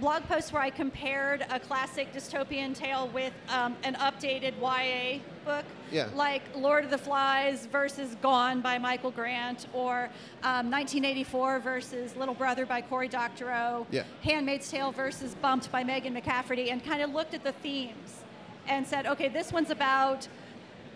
blog 0.00 0.22
posts 0.24 0.52
where 0.52 0.62
I 0.62 0.70
compared 0.70 1.46
a 1.50 1.58
classic 1.58 2.12
dystopian 2.12 2.74
tale 2.74 3.08
with 3.14 3.32
um, 3.48 3.76
an 3.82 3.94
updated 3.94 4.54
YA 4.60 5.20
book, 5.44 5.64
Yeah. 5.90 6.08
like 6.14 6.42
Lord 6.54 6.84
of 6.84 6.90
the 6.90 6.98
Flies 6.98 7.66
versus 7.66 8.16
Gone 8.20 8.60
by 8.60 8.78
Michael 8.78 9.10
Grant, 9.10 9.66
or 9.72 10.10
um, 10.42 10.70
1984 10.70 11.60
versus 11.60 12.14
Little 12.16 12.34
Brother 12.34 12.66
by 12.66 12.80
Cory 12.82 13.08
Doctorow, 13.08 13.86
Yeah. 13.90 14.04
Handmaid's 14.22 14.70
Tale 14.70 14.92
versus 14.92 15.34
Bumped 15.34 15.70
by 15.72 15.82
Megan 15.84 16.14
McCafferty, 16.14 16.70
and 16.70 16.84
kind 16.84 17.02
of 17.02 17.12
looked 17.14 17.34
at 17.34 17.44
the 17.44 17.52
themes 17.52 18.22
and 18.68 18.86
said, 18.86 19.06
okay, 19.06 19.28
this 19.28 19.52
one's 19.52 19.70
about 19.70 20.28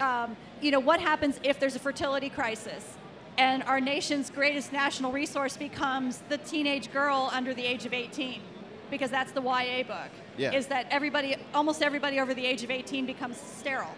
um, 0.01 0.37
you 0.61 0.71
know, 0.71 0.81
what 0.81 1.01
happens 1.01 1.39
if 1.43 1.61
there's 1.61 1.77
a 1.77 1.79
fertility 1.79 2.29
crisis 2.29 2.97
and 3.39 3.63
our 3.65 3.81
nation's 3.81 4.31
greatest 4.31 4.73
national 4.73 5.13
resource 5.13 5.57
becomes 5.57 6.23
the 6.29 6.39
teenage 6.39 6.93
girl 6.93 7.31
under 7.33 7.55
the 7.55 7.65
age 7.65 7.85
of 7.87 7.93
18? 7.93 8.41
Because 8.95 9.11
that's 9.11 9.33
the 9.33 9.43
YA 9.43 9.83
book. 9.83 10.13
Yeah. 10.37 10.53
Is 10.53 10.69
that 10.69 10.87
everybody, 10.89 11.35
almost 11.53 11.83
everybody 11.83 12.21
over 12.21 12.33
the 12.33 12.47
age 12.47 12.63
of 12.63 12.71
18 12.71 13.07
becomes 13.07 13.37
sterile. 13.37 13.97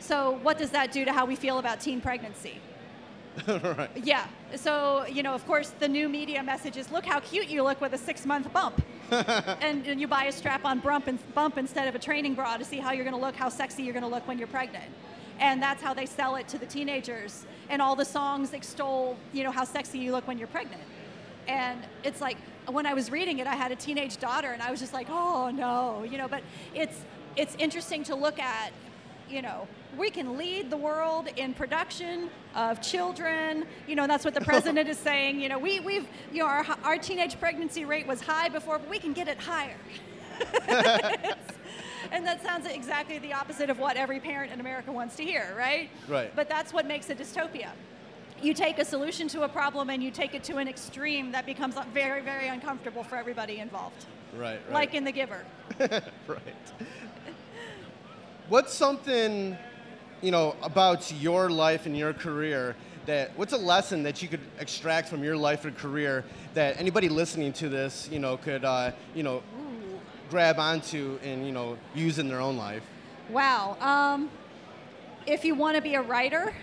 So 0.00 0.40
what 0.42 0.58
does 0.58 0.70
that 0.70 0.90
do 0.90 1.04
to 1.04 1.12
how 1.12 1.26
we 1.26 1.36
feel 1.36 1.58
about 1.60 1.80
teen 1.80 2.00
pregnancy? 2.00 2.60
right. 3.46 3.88
Yeah. 4.02 4.26
So, 4.56 5.06
you 5.06 5.22
know, 5.22 5.32
of 5.32 5.46
course, 5.46 5.70
the 5.78 5.86
new 5.86 6.08
media 6.08 6.42
message 6.42 6.76
is 6.76 6.90
look 6.90 7.06
how 7.06 7.20
cute 7.20 7.46
you 7.46 7.62
look 7.62 7.80
with 7.80 7.92
a 7.92 7.98
six 7.98 8.26
month 8.26 8.52
bump. 8.52 8.82
and, 9.12 9.86
and 9.86 10.00
you 10.00 10.08
buy 10.08 10.24
a 10.24 10.32
strap 10.32 10.64
on 10.64 10.80
bump, 10.80 11.06
and, 11.06 11.20
bump 11.36 11.56
instead 11.56 11.86
of 11.86 11.94
a 11.94 12.00
training 12.00 12.34
bra 12.34 12.56
to 12.56 12.64
see 12.64 12.78
how 12.78 12.90
you're 12.90 13.04
going 13.04 13.14
to 13.14 13.20
look, 13.20 13.36
how 13.36 13.48
sexy 13.48 13.84
you're 13.84 13.92
going 13.92 14.02
to 14.02 14.08
look 14.08 14.26
when 14.26 14.38
you're 14.38 14.48
pregnant. 14.48 14.90
And 15.38 15.62
that's 15.62 15.80
how 15.80 15.94
they 15.94 16.06
sell 16.06 16.34
it 16.34 16.48
to 16.48 16.58
the 16.58 16.66
teenagers. 16.66 17.46
And 17.70 17.80
all 17.80 17.94
the 17.94 18.04
songs 18.04 18.54
extol, 18.54 19.16
you 19.32 19.44
know, 19.44 19.52
how 19.52 19.62
sexy 19.62 20.00
you 20.00 20.10
look 20.10 20.26
when 20.26 20.36
you're 20.36 20.48
pregnant. 20.48 20.82
And 21.48 21.80
it's 22.04 22.20
like 22.20 22.36
when 22.68 22.86
I 22.86 22.94
was 22.94 23.10
reading 23.10 23.38
it, 23.38 23.46
I 23.46 23.54
had 23.54 23.72
a 23.72 23.76
teenage 23.76 24.18
daughter, 24.18 24.52
and 24.52 24.62
I 24.62 24.70
was 24.70 24.80
just 24.80 24.92
like, 24.92 25.08
oh 25.10 25.50
no, 25.50 26.04
you 26.04 26.18
know. 26.18 26.28
But 26.28 26.42
it's 26.74 27.04
it's 27.36 27.54
interesting 27.58 28.04
to 28.04 28.14
look 28.14 28.38
at 28.38 28.72
you 29.32 29.42
know, 29.42 29.66
we 29.96 30.10
can 30.10 30.36
lead 30.36 30.70
the 30.70 30.76
world 30.76 31.28
in 31.36 31.54
production 31.54 32.28
of 32.54 32.80
children. 32.82 33.64
You 33.88 33.96
know, 33.96 34.06
that's 34.06 34.24
what 34.24 34.34
the 34.34 34.40
president 34.52 34.88
is 34.88 34.98
saying. 34.98 35.40
You 35.40 35.48
know, 35.48 35.58
we, 35.58 35.80
we've, 35.80 36.06
you 36.32 36.40
know, 36.40 36.46
our, 36.46 36.66
our 36.84 36.98
teenage 36.98 37.40
pregnancy 37.40 37.84
rate 37.84 38.06
was 38.06 38.20
high 38.20 38.48
before, 38.48 38.78
but 38.78 38.88
we 38.88 38.98
can 38.98 39.12
get 39.12 39.28
it 39.28 39.38
higher. 39.38 39.76
and 42.10 42.26
that 42.26 42.42
sounds 42.42 42.66
exactly 42.66 43.18
the 43.18 43.32
opposite 43.32 43.70
of 43.70 43.78
what 43.78 43.96
every 43.96 44.20
parent 44.20 44.52
in 44.52 44.60
America 44.60 44.92
wants 44.92 45.16
to 45.16 45.24
hear, 45.24 45.54
right? 45.56 45.88
Right. 46.08 46.34
But 46.34 46.48
that's 46.48 46.72
what 46.72 46.86
makes 46.86 47.08
a 47.10 47.14
dystopia. 47.14 47.70
You 48.42 48.54
take 48.54 48.78
a 48.78 48.84
solution 48.84 49.28
to 49.28 49.42
a 49.42 49.48
problem 49.48 49.88
and 49.90 50.02
you 50.02 50.10
take 50.10 50.34
it 50.34 50.42
to 50.44 50.56
an 50.56 50.68
extreme 50.68 51.30
that 51.32 51.46
becomes 51.46 51.76
very, 51.94 52.22
very 52.22 52.48
uncomfortable 52.48 53.04
for 53.04 53.16
everybody 53.16 53.58
involved, 53.60 54.04
Right. 54.36 54.60
Right. 54.64 54.72
like 54.72 54.94
in 54.94 55.04
The 55.04 55.12
Giver. 55.12 55.44
right. 55.78 56.02
What's 58.48 58.74
something, 58.74 59.56
you 60.20 60.30
know, 60.30 60.56
about 60.62 61.12
your 61.12 61.50
life 61.50 61.86
and 61.86 61.96
your 61.96 62.12
career 62.12 62.74
that 63.06 63.36
what's 63.36 63.52
a 63.52 63.58
lesson 63.58 64.02
that 64.04 64.22
you 64.22 64.28
could 64.28 64.40
extract 64.58 65.08
from 65.08 65.24
your 65.24 65.36
life 65.36 65.64
or 65.64 65.70
career 65.70 66.24
that 66.54 66.78
anybody 66.78 67.08
listening 67.08 67.52
to 67.54 67.68
this, 67.68 68.08
you 68.12 68.18
know, 68.18 68.36
could, 68.36 68.64
uh, 68.64 68.92
you 69.14 69.22
know, 69.22 69.42
grab 70.30 70.58
onto 70.58 71.18
and 71.22 71.46
you 71.46 71.52
know 71.52 71.76
use 71.94 72.18
in 72.18 72.28
their 72.28 72.40
own 72.40 72.56
life? 72.56 72.82
Wow. 73.28 73.76
Um, 73.80 74.30
if 75.26 75.44
you 75.44 75.54
want 75.54 75.76
to 75.76 75.82
be 75.82 75.94
a 75.94 76.02
writer, 76.02 76.54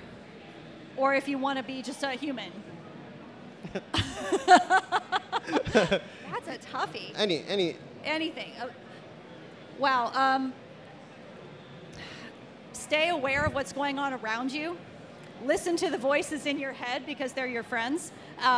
or 0.99 1.15
if 1.15 1.27
you 1.27 1.37
want 1.37 1.57
to 1.57 1.63
be 1.63 1.81
just 1.81 2.03
a 2.03 2.11
human. 2.11 2.51
That's 3.73 3.85
a 6.47 6.57
toughie. 6.71 7.13
Any, 7.15 7.43
any. 7.47 7.77
Anything. 8.03 8.51
Uh, 8.61 8.67
wow. 9.77 10.11
Um, 10.13 10.53
stay 12.73 13.09
aware 13.09 13.45
of 13.45 13.53
what's 13.53 13.71
going 13.71 13.97
on 13.97 14.13
around 14.13 14.51
you. 14.51 14.77
Listen 15.45 15.77
to 15.77 15.89
the 15.89 15.97
voices 15.97 16.45
in 16.45 16.59
your 16.59 16.73
head 16.73 17.05
because 17.05 17.31
they're 17.31 17.47
your 17.47 17.63
friends. 17.63 18.11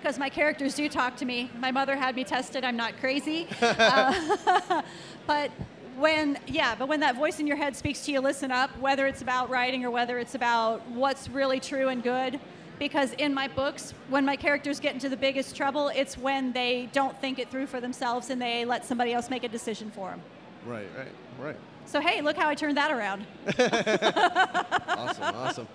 Because 0.00 0.18
my 0.18 0.28
characters 0.28 0.74
do 0.74 0.88
talk 0.88 1.16
to 1.16 1.24
me. 1.24 1.50
My 1.58 1.72
mother 1.72 1.96
had 1.96 2.14
me 2.14 2.24
tested. 2.24 2.64
I'm 2.64 2.76
not 2.76 2.98
crazy. 3.00 3.48
Uh, 3.62 4.82
but 5.26 5.50
when, 5.98 6.38
yeah, 6.46 6.74
but 6.74 6.88
when 6.88 7.00
that 7.00 7.16
voice 7.16 7.40
in 7.40 7.46
your 7.46 7.56
head 7.56 7.76
speaks 7.76 8.04
to 8.06 8.12
you, 8.12 8.20
listen 8.20 8.50
up, 8.50 8.70
whether 8.78 9.06
it's 9.06 9.22
about 9.22 9.50
writing 9.50 9.84
or 9.84 9.90
whether 9.90 10.18
it's 10.18 10.34
about 10.34 10.86
what's 10.88 11.28
really 11.28 11.60
true 11.60 11.88
and 11.88 12.02
good. 12.02 12.38
Because 12.78 13.12
in 13.14 13.34
my 13.34 13.48
books, 13.48 13.92
when 14.08 14.24
my 14.24 14.36
characters 14.36 14.78
get 14.78 14.94
into 14.94 15.08
the 15.08 15.16
biggest 15.16 15.56
trouble, 15.56 15.88
it's 15.88 16.16
when 16.16 16.52
they 16.52 16.88
don't 16.92 17.20
think 17.20 17.40
it 17.40 17.50
through 17.50 17.66
for 17.66 17.80
themselves 17.80 18.30
and 18.30 18.40
they 18.40 18.64
let 18.64 18.84
somebody 18.84 19.12
else 19.12 19.30
make 19.30 19.42
a 19.42 19.48
decision 19.48 19.90
for 19.90 20.10
them. 20.10 20.22
Right, 20.64 20.88
right, 20.96 21.12
right. 21.40 21.56
So, 21.86 22.00
hey, 22.00 22.20
look 22.20 22.36
how 22.36 22.48
I 22.48 22.54
turned 22.54 22.76
that 22.76 22.90
around. 22.90 23.26
Awesome, 24.98 25.22
awesome. 25.36 25.68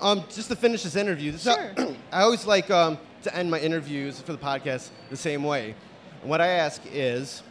Um, 0.00 0.24
just 0.28 0.48
to 0.48 0.56
finish 0.56 0.82
this 0.82 0.96
interview, 0.96 1.32
this 1.32 1.44
Sure. 1.44 1.72
I 2.12 2.22
always 2.22 2.46
like 2.46 2.70
um, 2.70 2.98
to 3.22 3.34
end 3.34 3.50
my 3.50 3.60
interviews 3.60 4.20
for 4.20 4.32
the 4.32 4.38
podcast 4.38 4.90
the 5.08 5.16
same 5.16 5.44
way. 5.44 5.74
And 6.20 6.28
what 6.30 6.40
I 6.40 6.48
ask 6.48 6.82
is, 6.92 7.42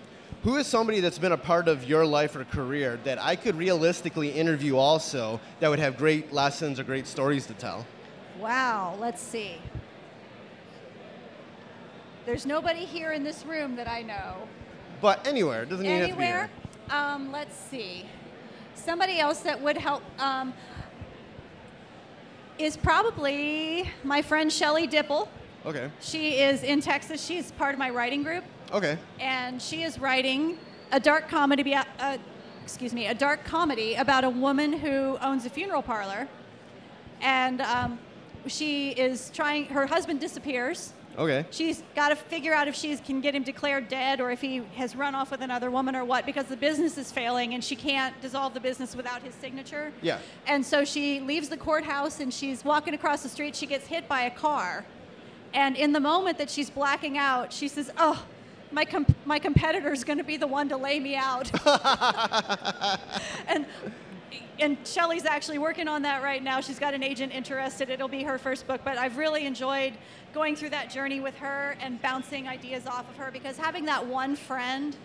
who 0.44 0.58
is 0.58 0.68
somebody 0.68 1.00
that's 1.00 1.20
been 1.20 1.32
a 1.34 1.38
part 1.38 1.68
of 1.68 1.84
your 1.84 2.06
life 2.06 2.36
or 2.36 2.46
career 2.46 3.00
that 3.04 3.22
I 3.22 3.36
could 3.36 3.56
realistically 3.56 4.30
interview 4.30 4.78
also 4.78 5.40
that 5.60 5.70
would 5.70 5.80
have 5.80 5.98
great 5.98 6.32
lessons 6.32 6.80
or 6.80 6.84
great 6.84 7.08
stories 7.08 7.46
to 7.48 7.54
tell? 7.54 7.86
Wow, 8.40 8.96
let's 9.00 9.22
see. 9.22 9.58
There's 12.26 12.46
nobody 12.46 12.86
here 12.86 13.12
in 13.12 13.24
this 13.24 13.46
room 13.46 13.76
that 13.76 13.88
I 13.88 14.02
know. 14.02 14.36
But 15.02 15.26
anywhere, 15.28 15.64
it 15.64 15.70
doesn't 15.70 15.86
even 15.86 16.00
have 16.00 16.10
to 16.10 16.16
be 16.16 16.24
Anywhere? 16.24 16.50
here. 16.88 16.98
Um, 16.98 17.32
let's 17.32 17.56
see. 17.56 18.06
Somebody 18.76 19.20
else 19.20 19.40
that 19.42 19.62
would 19.62 19.78
help 19.78 20.04
um, 20.22 20.54
is 22.58 22.78
probably 22.78 23.90
my 24.04 24.22
friend 24.22 24.52
Shelly 24.52 24.88
Dipple. 24.88 25.28
Okay. 25.66 25.90
She 26.00 26.40
is 26.40 26.64
in 26.64 26.82
Texas. 26.82 27.26
She's 27.26 27.52
part 27.52 27.74
of 27.74 27.80
my 27.80 27.90
writing 27.90 28.24
group, 28.24 28.44
Okay. 28.72 28.98
and 29.20 29.62
she 29.62 29.84
is 29.84 30.00
writing 30.00 30.58
a 30.92 31.00
dark 31.00 31.28
comedy. 31.30 31.62
About, 31.74 31.88
uh, 32.00 32.18
excuse 32.64 32.94
me, 32.94 33.08
a 33.08 33.14
dark 33.14 33.44
comedy 33.44 33.96
about 33.96 34.24
a 34.24 34.30
woman 34.30 34.74
who 34.74 35.18
owns 35.22 35.46
a 35.46 35.50
funeral 35.50 35.82
parlor, 35.82 36.28
and 37.22 37.62
um, 37.62 38.00
she 38.48 38.92
is 38.92 39.32
trying. 39.34 39.66
Her 39.66 39.86
husband 39.88 40.20
disappears. 40.20 40.94
Okay. 41.18 41.46
She's 41.52 41.84
got 41.96 42.10
to 42.10 42.16
figure 42.16 42.54
out 42.54 42.70
if 42.70 42.76
she 42.76 42.96
can 42.96 43.20
get 43.20 43.36
him 43.36 43.44
declared 43.44 43.90
dead 43.90 44.22
or 44.22 44.32
if 44.32 44.40
he 44.40 44.62
has 44.76 44.96
run 44.96 45.16
off 45.16 45.32
with 45.32 45.42
another 45.42 45.70
woman 45.70 45.94
or 45.94 46.06
what 46.06 46.26
because 46.26 46.46
the 46.46 46.56
business 46.56 46.98
is 46.98 47.12
failing 47.12 47.54
and 47.54 47.62
she 47.62 47.76
can't 47.76 48.16
dissolve 48.22 48.54
the 48.54 48.60
business 48.62 48.96
without 48.96 49.22
his 49.22 49.34
signature. 49.36 49.92
Yeah. 50.02 50.20
And 50.48 50.66
so 50.66 50.86
she 50.86 51.20
leaves 51.20 51.50
the 51.50 51.58
courthouse 51.58 52.22
and 52.22 52.34
she's 52.34 52.64
walking 52.64 52.94
across 52.94 53.22
the 53.22 53.28
street. 53.28 53.54
She 53.54 53.66
gets 53.66 53.86
hit 53.88 54.08
by 54.08 54.22
a 54.22 54.32
car. 54.32 54.86
And 55.54 55.76
in 55.76 55.92
the 55.92 56.00
moment 56.00 56.38
that 56.38 56.50
she's 56.50 56.70
blacking 56.70 57.18
out, 57.18 57.52
she 57.52 57.68
says, 57.68 57.92
Oh, 57.98 58.24
my, 58.72 58.86
com- 58.86 59.06
my 59.26 59.40
competitor's 59.40 60.04
going 60.04 60.18
to 60.18 60.24
be 60.24 60.38
the 60.38 60.48
one 60.48 60.70
to 60.70 60.78
lay 60.78 61.00
me 61.00 61.16
out. 61.16 61.52
and 63.48 63.66
and 64.62 64.78
Shelly's 64.86 65.26
actually 65.26 65.58
working 65.58 65.88
on 65.88 66.02
that 66.02 66.22
right 66.22 66.44
now. 66.44 66.60
She's 66.60 66.80
got 66.80 66.94
an 66.94 67.04
agent 67.04 67.34
interested. 67.34 67.90
It'll 67.90 68.08
be 68.10 68.24
her 68.24 68.38
first 68.38 68.68
book, 68.68 68.82
but 68.84 68.98
I've 68.98 69.18
really 69.18 69.46
enjoyed 69.46 69.94
going 70.34 70.56
through 70.56 70.72
that 70.72 70.90
journey 70.90 71.20
with 71.20 71.36
her 71.38 71.78
and 71.80 72.02
bouncing 72.02 72.48
ideas 72.48 72.86
off 72.86 73.10
of 73.10 73.16
her 73.18 73.32
because 73.32 73.58
having 73.58 73.86
that 73.86 74.06
one 74.06 74.36
friend 74.36 74.96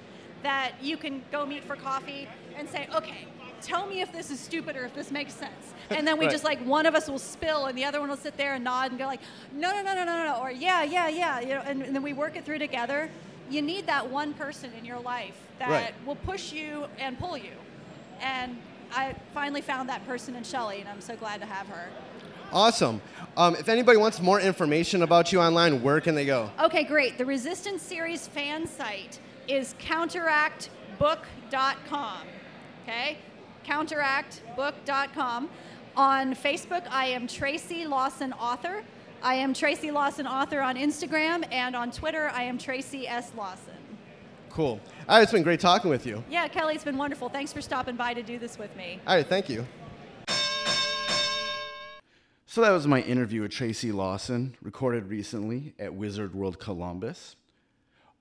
that 0.43 0.73
you 0.83 0.97
can 0.97 1.23
go 1.33 1.47
meet 1.47 1.65
for 1.65 1.77
coffee 1.77 2.29
and 2.59 2.69
say, 2.69 2.89
okay, 2.95 3.27
tell 3.63 3.87
me 3.87 4.01
if 4.01 4.13
this 4.13 4.31
is 4.31 4.39
stupid 4.39 4.77
or 4.77 4.85
if 4.85 4.95
this 4.95 5.11
makes 5.11 5.33
sense. 5.33 5.73
And 5.89 6.07
then 6.07 6.19
we 6.19 6.27
Right. 6.27 6.33
just 6.33 6.45
like 6.45 6.61
one 6.67 6.85
of 6.85 6.95
us 6.95 7.09
will 7.09 7.19
spill 7.19 7.67
and 7.67 7.79
the 7.79 7.85
other 7.85 8.01
one 8.01 8.11
will 8.11 8.17
sit 8.17 8.37
there 8.37 8.55
and 8.55 8.65
nod 8.65 8.91
and 8.91 8.99
go 8.99 9.07
like, 9.07 9.21
no, 9.53 9.71
no, 9.71 9.83
no, 9.83 9.95
no, 9.95 10.05
no, 10.05 10.25
no, 10.25 10.41
or 10.43 10.51
yeah, 10.51 10.83
yeah, 10.83 11.09
yeah, 11.09 11.41
you 11.41 11.49
know, 11.49 11.63
and, 11.65 11.83
and 11.83 11.95
then 11.95 12.03
we 12.03 12.13
work 12.13 12.37
it 12.37 12.45
through 12.45 12.59
together. 12.59 13.09
You 13.51 13.63
need 13.63 13.87
that 13.87 14.11
one 14.11 14.35
person 14.35 14.71
in 14.79 14.85
your 14.85 15.01
life 15.01 15.35
that 15.59 15.71
Right. 15.71 15.95
will 16.07 16.17
push 16.17 16.53
you 16.53 16.87
and 16.99 17.19
pull 17.19 17.37
you. 17.37 17.53
And 18.21 18.57
I 18.95 19.15
finally 19.33 19.61
found 19.61 19.89
that 19.89 20.07
person 20.07 20.37
in 20.37 20.45
Shelly, 20.45 20.81
and 20.81 20.89
I'm 20.89 21.01
so 21.01 21.17
glad 21.17 21.41
to 21.41 21.47
have 21.47 21.67
her. 21.69 21.89
Awesome. 22.53 23.01
Um, 23.37 23.57
if 23.57 23.69
anybody 23.69 23.99
wants 23.99 24.21
more 24.21 24.41
information 24.41 25.03
about 25.03 25.33
you 25.33 25.41
online, 25.41 25.83
where 25.83 26.01
can 26.01 26.15
they 26.15 26.25
go? 26.25 26.51
Okay, 26.61 26.85
great. 26.85 27.19
The 27.19 27.25
Resistance 27.25 27.83
Series 27.83 28.29
fan 28.29 28.67
site 28.67 29.19
is 29.49 29.75
counteractbook.com. 29.81 32.19
Okay? 32.85 33.19
Counteractbook.com. 33.67 35.49
On 35.97 36.35
Facebook, 36.35 36.83
I 36.91 37.07
am 37.07 37.27
Tracy 37.27 37.87
Lawson 37.87 38.33
Author. 38.35 38.85
I 39.25 39.37
am 39.37 39.55
Tracy 39.55 39.91
Lawson 39.91 40.27
Author 40.27 40.61
on 40.61 40.77
Instagram, 40.77 41.51
and 41.51 41.75
on 41.75 41.91
Twitter, 41.91 42.31
I 42.35 42.43
am 42.43 42.59
Tracy 42.59 43.09
S. 43.09 43.33
Lawson. 43.35 43.73
Cool. 44.51 44.79
All 45.09 45.17
right, 45.17 45.23
it's 45.23 45.33
been 45.33 45.43
great 45.43 45.61
talking 45.61 45.89
with 45.89 46.05
you. 46.05 46.23
Yeah, 46.29 46.47
Kelly, 46.47 46.75
it's 46.75 46.85
been 46.85 46.99
wonderful. 46.99 47.31
Thanks 47.31 47.51
for 47.51 47.63
stopping 47.63 47.97
by 47.97 48.13
to 48.13 48.23
do 48.23 48.39
this 48.39 48.59
with 48.59 48.77
me. 48.77 49.01
All 49.07 49.17
right, 49.17 49.27
thank 49.27 49.49
you. 49.49 49.67
So 52.45 52.61
that 52.61 52.71
was 52.71 52.87
my 52.87 53.01
interview 53.01 53.41
with 53.41 53.51
Tracy 53.51 53.93
Lawson, 53.93 54.57
recorded 54.61 55.09
recently 55.09 55.73
at 55.79 55.95
Wizard 55.95 56.35
World 56.35 56.59
Columbus. 56.59 57.37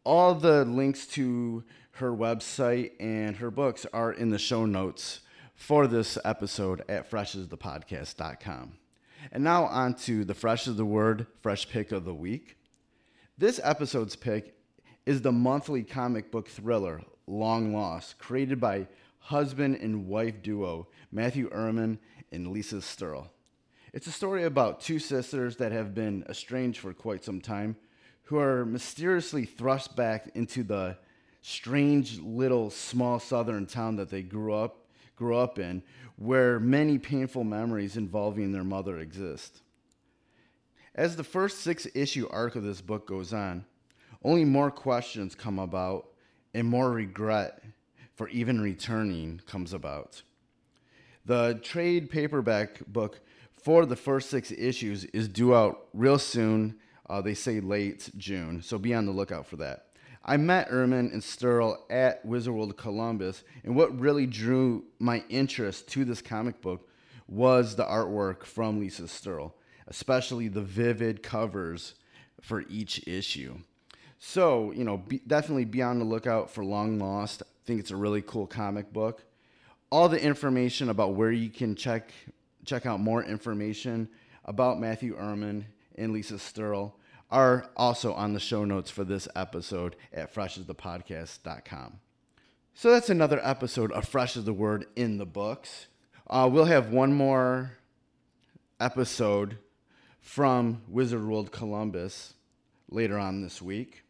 All 0.06 0.34
the 0.34 0.64
links 0.64 1.06
to 1.08 1.66
her 1.96 2.14
website 2.14 2.92
and 3.02 3.36
her 3.36 3.52
books 3.52 3.86
are 3.92 4.14
in 4.14 4.30
the 4.30 4.40
show 4.40 4.66
notes 4.66 5.20
for 5.54 5.86
this 5.86 6.18
episode 6.24 6.82
at 6.88 7.12
freshisthepodcast.com. 7.12 8.78
And 9.32 9.44
now 9.44 9.66
on 9.66 9.96
to 9.96 10.26
the 10.26 10.34
Fresh 10.34 10.68
of 10.68 10.78
the 10.78 10.86
Word, 10.86 11.28
Fresh 11.42 11.70
Pick 11.70 11.92
of 11.92 12.06
the 12.06 12.14
Week. 12.14 12.58
This 13.38 13.60
episode's 13.64 14.16
pick 14.16 14.56
is 15.06 15.22
the 15.22 15.32
monthly 15.32 15.84
comic 15.84 16.32
book 16.32 16.48
thriller 16.48 17.02
Long 17.26 17.74
Lost, 17.74 18.20
created 18.20 18.60
by 18.60 18.88
husband 19.20 19.78
and 19.78 20.08
wife 20.08 20.42
duo 20.42 20.88
Matthew 21.12 21.50
Erman 21.54 22.00
and 22.32 22.48
Lisa 22.48 22.78
Sterle. 22.78 23.30
It's 23.94 24.08
a 24.08 24.12
story 24.12 24.44
about 24.44 24.82
two 24.82 25.00
sisters 25.00 25.58
that 25.58 25.72
have 25.72 25.94
been 25.94 26.26
estranged 26.28 26.80
for 26.80 26.94
quite 26.94 27.24
some 27.24 27.40
time 27.40 27.76
who 28.24 28.38
are 28.38 28.66
mysteriously 28.66 29.46
thrust 29.46 29.96
back 29.96 30.30
into 30.36 30.64
the 30.64 30.98
strange 31.42 32.20
little 32.20 32.70
small 32.70 33.20
southern 33.20 33.66
town 33.66 33.98
that 33.98 34.10
they 34.10 34.24
grew 34.24 34.54
up 34.54 34.83
grew 35.16 35.38
up 35.38 35.60
in 35.60 35.84
where 36.16 36.60
many 36.60 36.98
painful 36.98 37.44
memories 37.44 37.98
involving 37.98 38.52
their 38.52 38.64
mother 38.64 39.00
exist. 39.00 39.62
As 40.96 41.16
the 41.16 41.24
first 41.24 41.62
six 41.62 41.88
issue 41.96 42.28
arc 42.30 42.56
of 42.56 42.64
this 42.64 42.82
book 42.82 43.08
goes 43.08 43.34
on, 43.34 43.66
only 44.24 44.46
more 44.46 44.72
questions 44.72 45.36
come 45.36 45.60
about 45.60 46.08
and 46.54 46.68
more 46.68 46.92
regret 46.92 47.64
for 48.16 48.30
even 48.30 48.62
returning 48.62 49.42
comes 49.48 49.74
about. 49.74 50.22
The 51.26 51.60
trade 51.64 52.10
paperback 52.10 52.86
book 52.86 53.22
for 53.52 53.86
the 53.86 53.96
first 53.96 54.30
six 54.30 54.52
issues 54.52 55.06
is 55.06 55.28
due 55.28 55.56
out 55.56 55.88
real 55.94 56.20
soon. 56.20 56.76
Uh, 57.10 57.22
they 57.22 57.34
say 57.34 57.60
late 57.60 58.10
June, 58.18 58.62
so 58.62 58.78
be 58.78 58.94
on 58.94 59.06
the 59.06 59.12
lookout 59.12 59.48
for 59.48 59.56
that. 59.58 59.88
I 60.26 60.38
met 60.38 60.70
Erman 60.72 61.12
and 61.12 61.22
Sterle 61.22 61.80
at 61.90 62.26
Wizard 62.26 62.54
World 62.54 62.78
Columbus, 62.78 63.44
and 63.66 63.76
what 63.76 64.00
really 64.00 64.26
drew 64.26 64.86
my 64.98 65.24
interest 65.28 65.90
to 65.90 66.06
this 66.06 66.22
comic 66.22 66.62
book 66.62 66.88
was 67.28 67.76
the 67.76 67.84
artwork 67.84 68.46
from 68.46 68.80
Lisa 68.80 69.04
Sterle, 69.04 69.52
especially 69.88 70.48
the 70.48 70.62
vivid 70.62 71.24
covers 71.24 71.96
for 72.42 72.64
each 72.70 73.06
issue. 73.06 73.58
So, 74.18 74.72
you 74.72 74.86
know, 74.86 74.96
be, 74.96 75.20
definitely 75.28 75.66
be 75.66 75.82
on 75.82 76.00
the 76.00 76.06
lookout 76.06 76.50
for 76.50 76.64
Long 76.64 77.00
Lost. 77.00 77.44
I 77.44 77.46
think 77.66 77.82
it's 77.82 77.92
a 77.92 77.98
really 77.98 78.22
cool 78.22 78.48
comic 78.48 78.94
book. 78.94 79.26
All 79.90 80.08
the 80.08 80.22
information 80.22 80.90
about 80.90 81.16
where 81.16 81.32
you 81.32 81.50
can 81.50 81.76
check 81.76 82.12
check 82.66 82.86
out 82.86 83.02
more 83.02 83.22
information 83.22 84.08
about 84.46 84.80
Matthew 84.80 85.18
Erman 85.18 85.66
and 85.98 86.14
Lisa 86.14 86.36
Sterle 86.36 86.94
are 87.34 87.66
also 87.76 88.14
on 88.14 88.34
the 88.34 88.40
show 88.40 88.64
notes 88.64 88.92
for 88.92 89.04
this 89.04 89.28
episode 89.36 89.96
at 90.14 90.32
freshisthepodcast.com. 90.32 92.00
So 92.76 92.92
that's 92.92 93.10
another 93.10 93.42
episode 93.44 93.92
of 93.92 94.08
Fresh 94.08 94.38
is 94.38 94.46
the 94.46 94.54
Word 94.54 94.86
in 94.96 95.18
the 95.18 95.26
books. 95.26 95.88
Uh, 96.28 96.48
we'll 96.52 96.66
have 96.66 96.92
one 96.92 97.12
more 97.12 97.80
episode 98.80 99.58
from 100.22 100.84
Wizard 100.88 101.26
World 101.28 101.52
Columbus 101.52 102.36
later 102.88 103.18
on 103.18 103.42
this 103.42 103.60
week. 103.60 104.04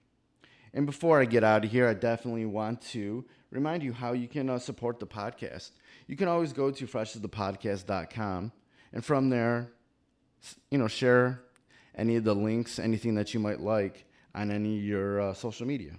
And 0.73 0.85
before 0.85 1.21
I 1.21 1.25
get 1.25 1.45
out 1.45 1.63
of 1.63 1.71
here, 1.71 1.87
I 1.87 1.93
definitely 1.93 2.45
want 2.45 2.81
to 2.91 3.23
remind 3.51 3.83
you 3.83 3.93
how 3.93 4.11
you 4.11 4.27
can 4.27 4.49
uh, 4.49 4.59
support 4.59 4.99
the 4.99 5.07
podcast. 5.07 5.71
You 6.07 6.17
can 6.17 6.27
always 6.27 6.51
go 6.51 6.71
to 6.71 6.85
freshisthepodcast.com 6.85 8.51
and 8.91 9.05
from 9.05 9.29
there, 9.29 9.71
you 10.69 10.77
know, 10.77 10.89
share 10.89 11.41
any 11.95 12.15
of 12.15 12.23
the 12.23 12.35
links, 12.35 12.79
anything 12.79 13.15
that 13.15 13.33
you 13.33 13.39
might 13.39 13.59
like 13.59 14.05
on 14.35 14.51
any 14.51 14.77
of 14.77 14.83
your 14.83 15.21
uh, 15.21 15.33
social 15.33 15.67
media. 15.67 15.91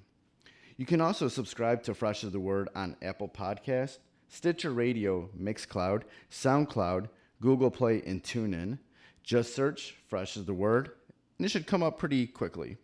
You 0.77 0.87
can 0.87 1.01
also 1.01 1.29
subscribe 1.29 1.83
to 1.85 1.95
Fresh 1.95 2.25
is 2.25 2.33
the 2.33 2.41
Word 2.41 2.69
on 2.75 2.97
Apple 3.01 3.29
Podcast, 3.29 3.99
Stitcher 4.29 4.73
Radio, 4.73 5.31
Mixcloud, 5.41 6.03
SoundCloud, 6.31 7.09
Google 7.41 7.71
Play, 7.71 8.03
and 8.05 8.23
TuneIn. 8.23 8.79
Just 9.23 9.55
search 9.55 9.97
Fresh 10.09 10.37
is 10.37 10.47
the 10.47 10.55
Word, 10.55 10.91
and 11.39 11.47
it 11.47 11.51
should 11.51 11.69
come 11.69 11.83
up 11.83 11.99
pretty 11.99 12.27
quickly. 12.27 12.77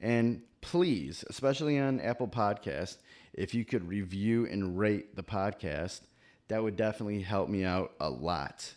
And 0.00 0.42
please, 0.62 1.24
especially 1.28 1.78
on 1.78 2.00
Apple 2.00 2.28
Podcast, 2.28 2.96
if 3.34 3.54
you 3.54 3.66
could 3.66 3.86
review 3.86 4.46
and 4.46 4.78
rate 4.78 5.14
the 5.14 5.22
podcast, 5.22 6.00
that 6.48 6.62
would 6.62 6.76
definitely 6.76 7.20
help 7.20 7.48
me 7.48 7.64
out 7.64 7.92
a 8.00 8.08
lot 8.08 8.72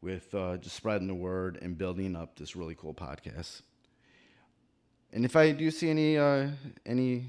with 0.00 0.34
uh, 0.34 0.56
just 0.58 0.76
spreading 0.76 1.08
the 1.08 1.14
word 1.14 1.58
and 1.60 1.76
building 1.76 2.14
up 2.16 2.38
this 2.38 2.54
really 2.56 2.74
cool 2.74 2.94
podcast. 2.94 3.62
And 5.12 5.24
if 5.24 5.36
I 5.36 5.52
do 5.52 5.70
see 5.70 5.88
any 5.90 6.18
uh, 6.18 6.48
any 6.86 7.24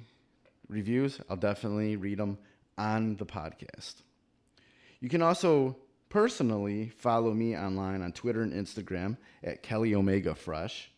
reviews, 0.68 1.20
I'll 1.30 1.38
definitely 1.38 1.96
read 1.96 2.20
them 2.20 2.38
on 2.78 3.16
the 3.16 3.26
podcast. 3.26 3.96
You 5.00 5.10
can 5.10 5.22
also 5.22 5.78
personally 6.10 6.90
follow 6.90 7.34
me 7.34 7.56
online 7.58 8.02
on 8.02 8.12
Twitter 8.12 8.42
and 8.42 8.54
Instagram 8.54 9.18
at 9.44 9.64
Kelly 9.64 9.96
Omega 9.96 10.36
Fresh. 10.36 10.92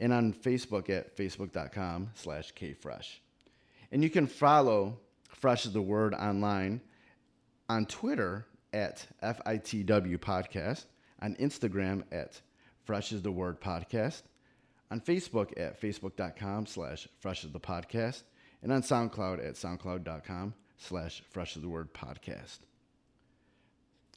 and 0.00 0.12
on 0.12 0.32
Facebook 0.32 0.88
at 0.90 1.16
facebook.com 1.16 2.10
slash 2.14 2.52
kfresh. 2.54 3.18
And 3.92 4.02
you 4.02 4.10
can 4.10 4.26
follow 4.26 4.98
Fresh 5.28 5.66
is 5.66 5.72
the 5.72 5.82
Word 5.82 6.14
online 6.14 6.80
on 7.68 7.86
Twitter 7.86 8.46
at 8.72 9.06
FITW 9.22 10.16
Podcast, 10.18 10.86
on 11.22 11.36
Instagram 11.36 12.02
at 12.12 12.40
Fresh 12.84 13.12
is 13.12 13.22
the 13.22 13.30
Word 13.30 13.60
Podcast, 13.60 14.22
on 14.90 15.00
Facebook 15.00 15.58
at 15.58 15.80
facebook.com 15.80 16.66
slash 16.66 17.08
Fresh 17.20 17.44
is 17.44 17.52
the 17.52 17.60
Podcast, 17.60 18.24
and 18.62 18.72
on 18.72 18.82
SoundCloud 18.82 19.38
at 19.46 19.54
soundcloud.com 19.54 20.52
slash 20.76 21.22
Fresh 21.30 21.56
is 21.56 21.62
the 21.62 21.68
Word 21.68 21.94
Podcast. 21.94 22.58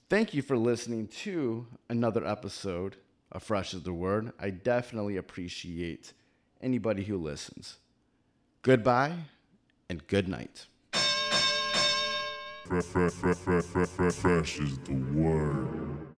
Thank 0.09 0.33
you 0.33 0.41
for 0.41 0.57
listening 0.57 1.07
to 1.07 1.67
another 1.89 2.25
episode 2.25 2.97
of 3.31 3.43
Fresh 3.43 3.73
is 3.73 3.83
the 3.83 3.93
Word. 3.93 4.31
I 4.39 4.49
definitely 4.49 5.17
appreciate 5.17 6.13
anybody 6.61 7.03
who 7.03 7.17
listens. 7.17 7.77
Goodbye 8.61 9.13
and 9.89 10.05
good 10.07 10.27
night. 10.27 10.65
Fresh 12.65 12.85
is 14.59 14.79
the 14.79 14.93
word. 15.13 16.05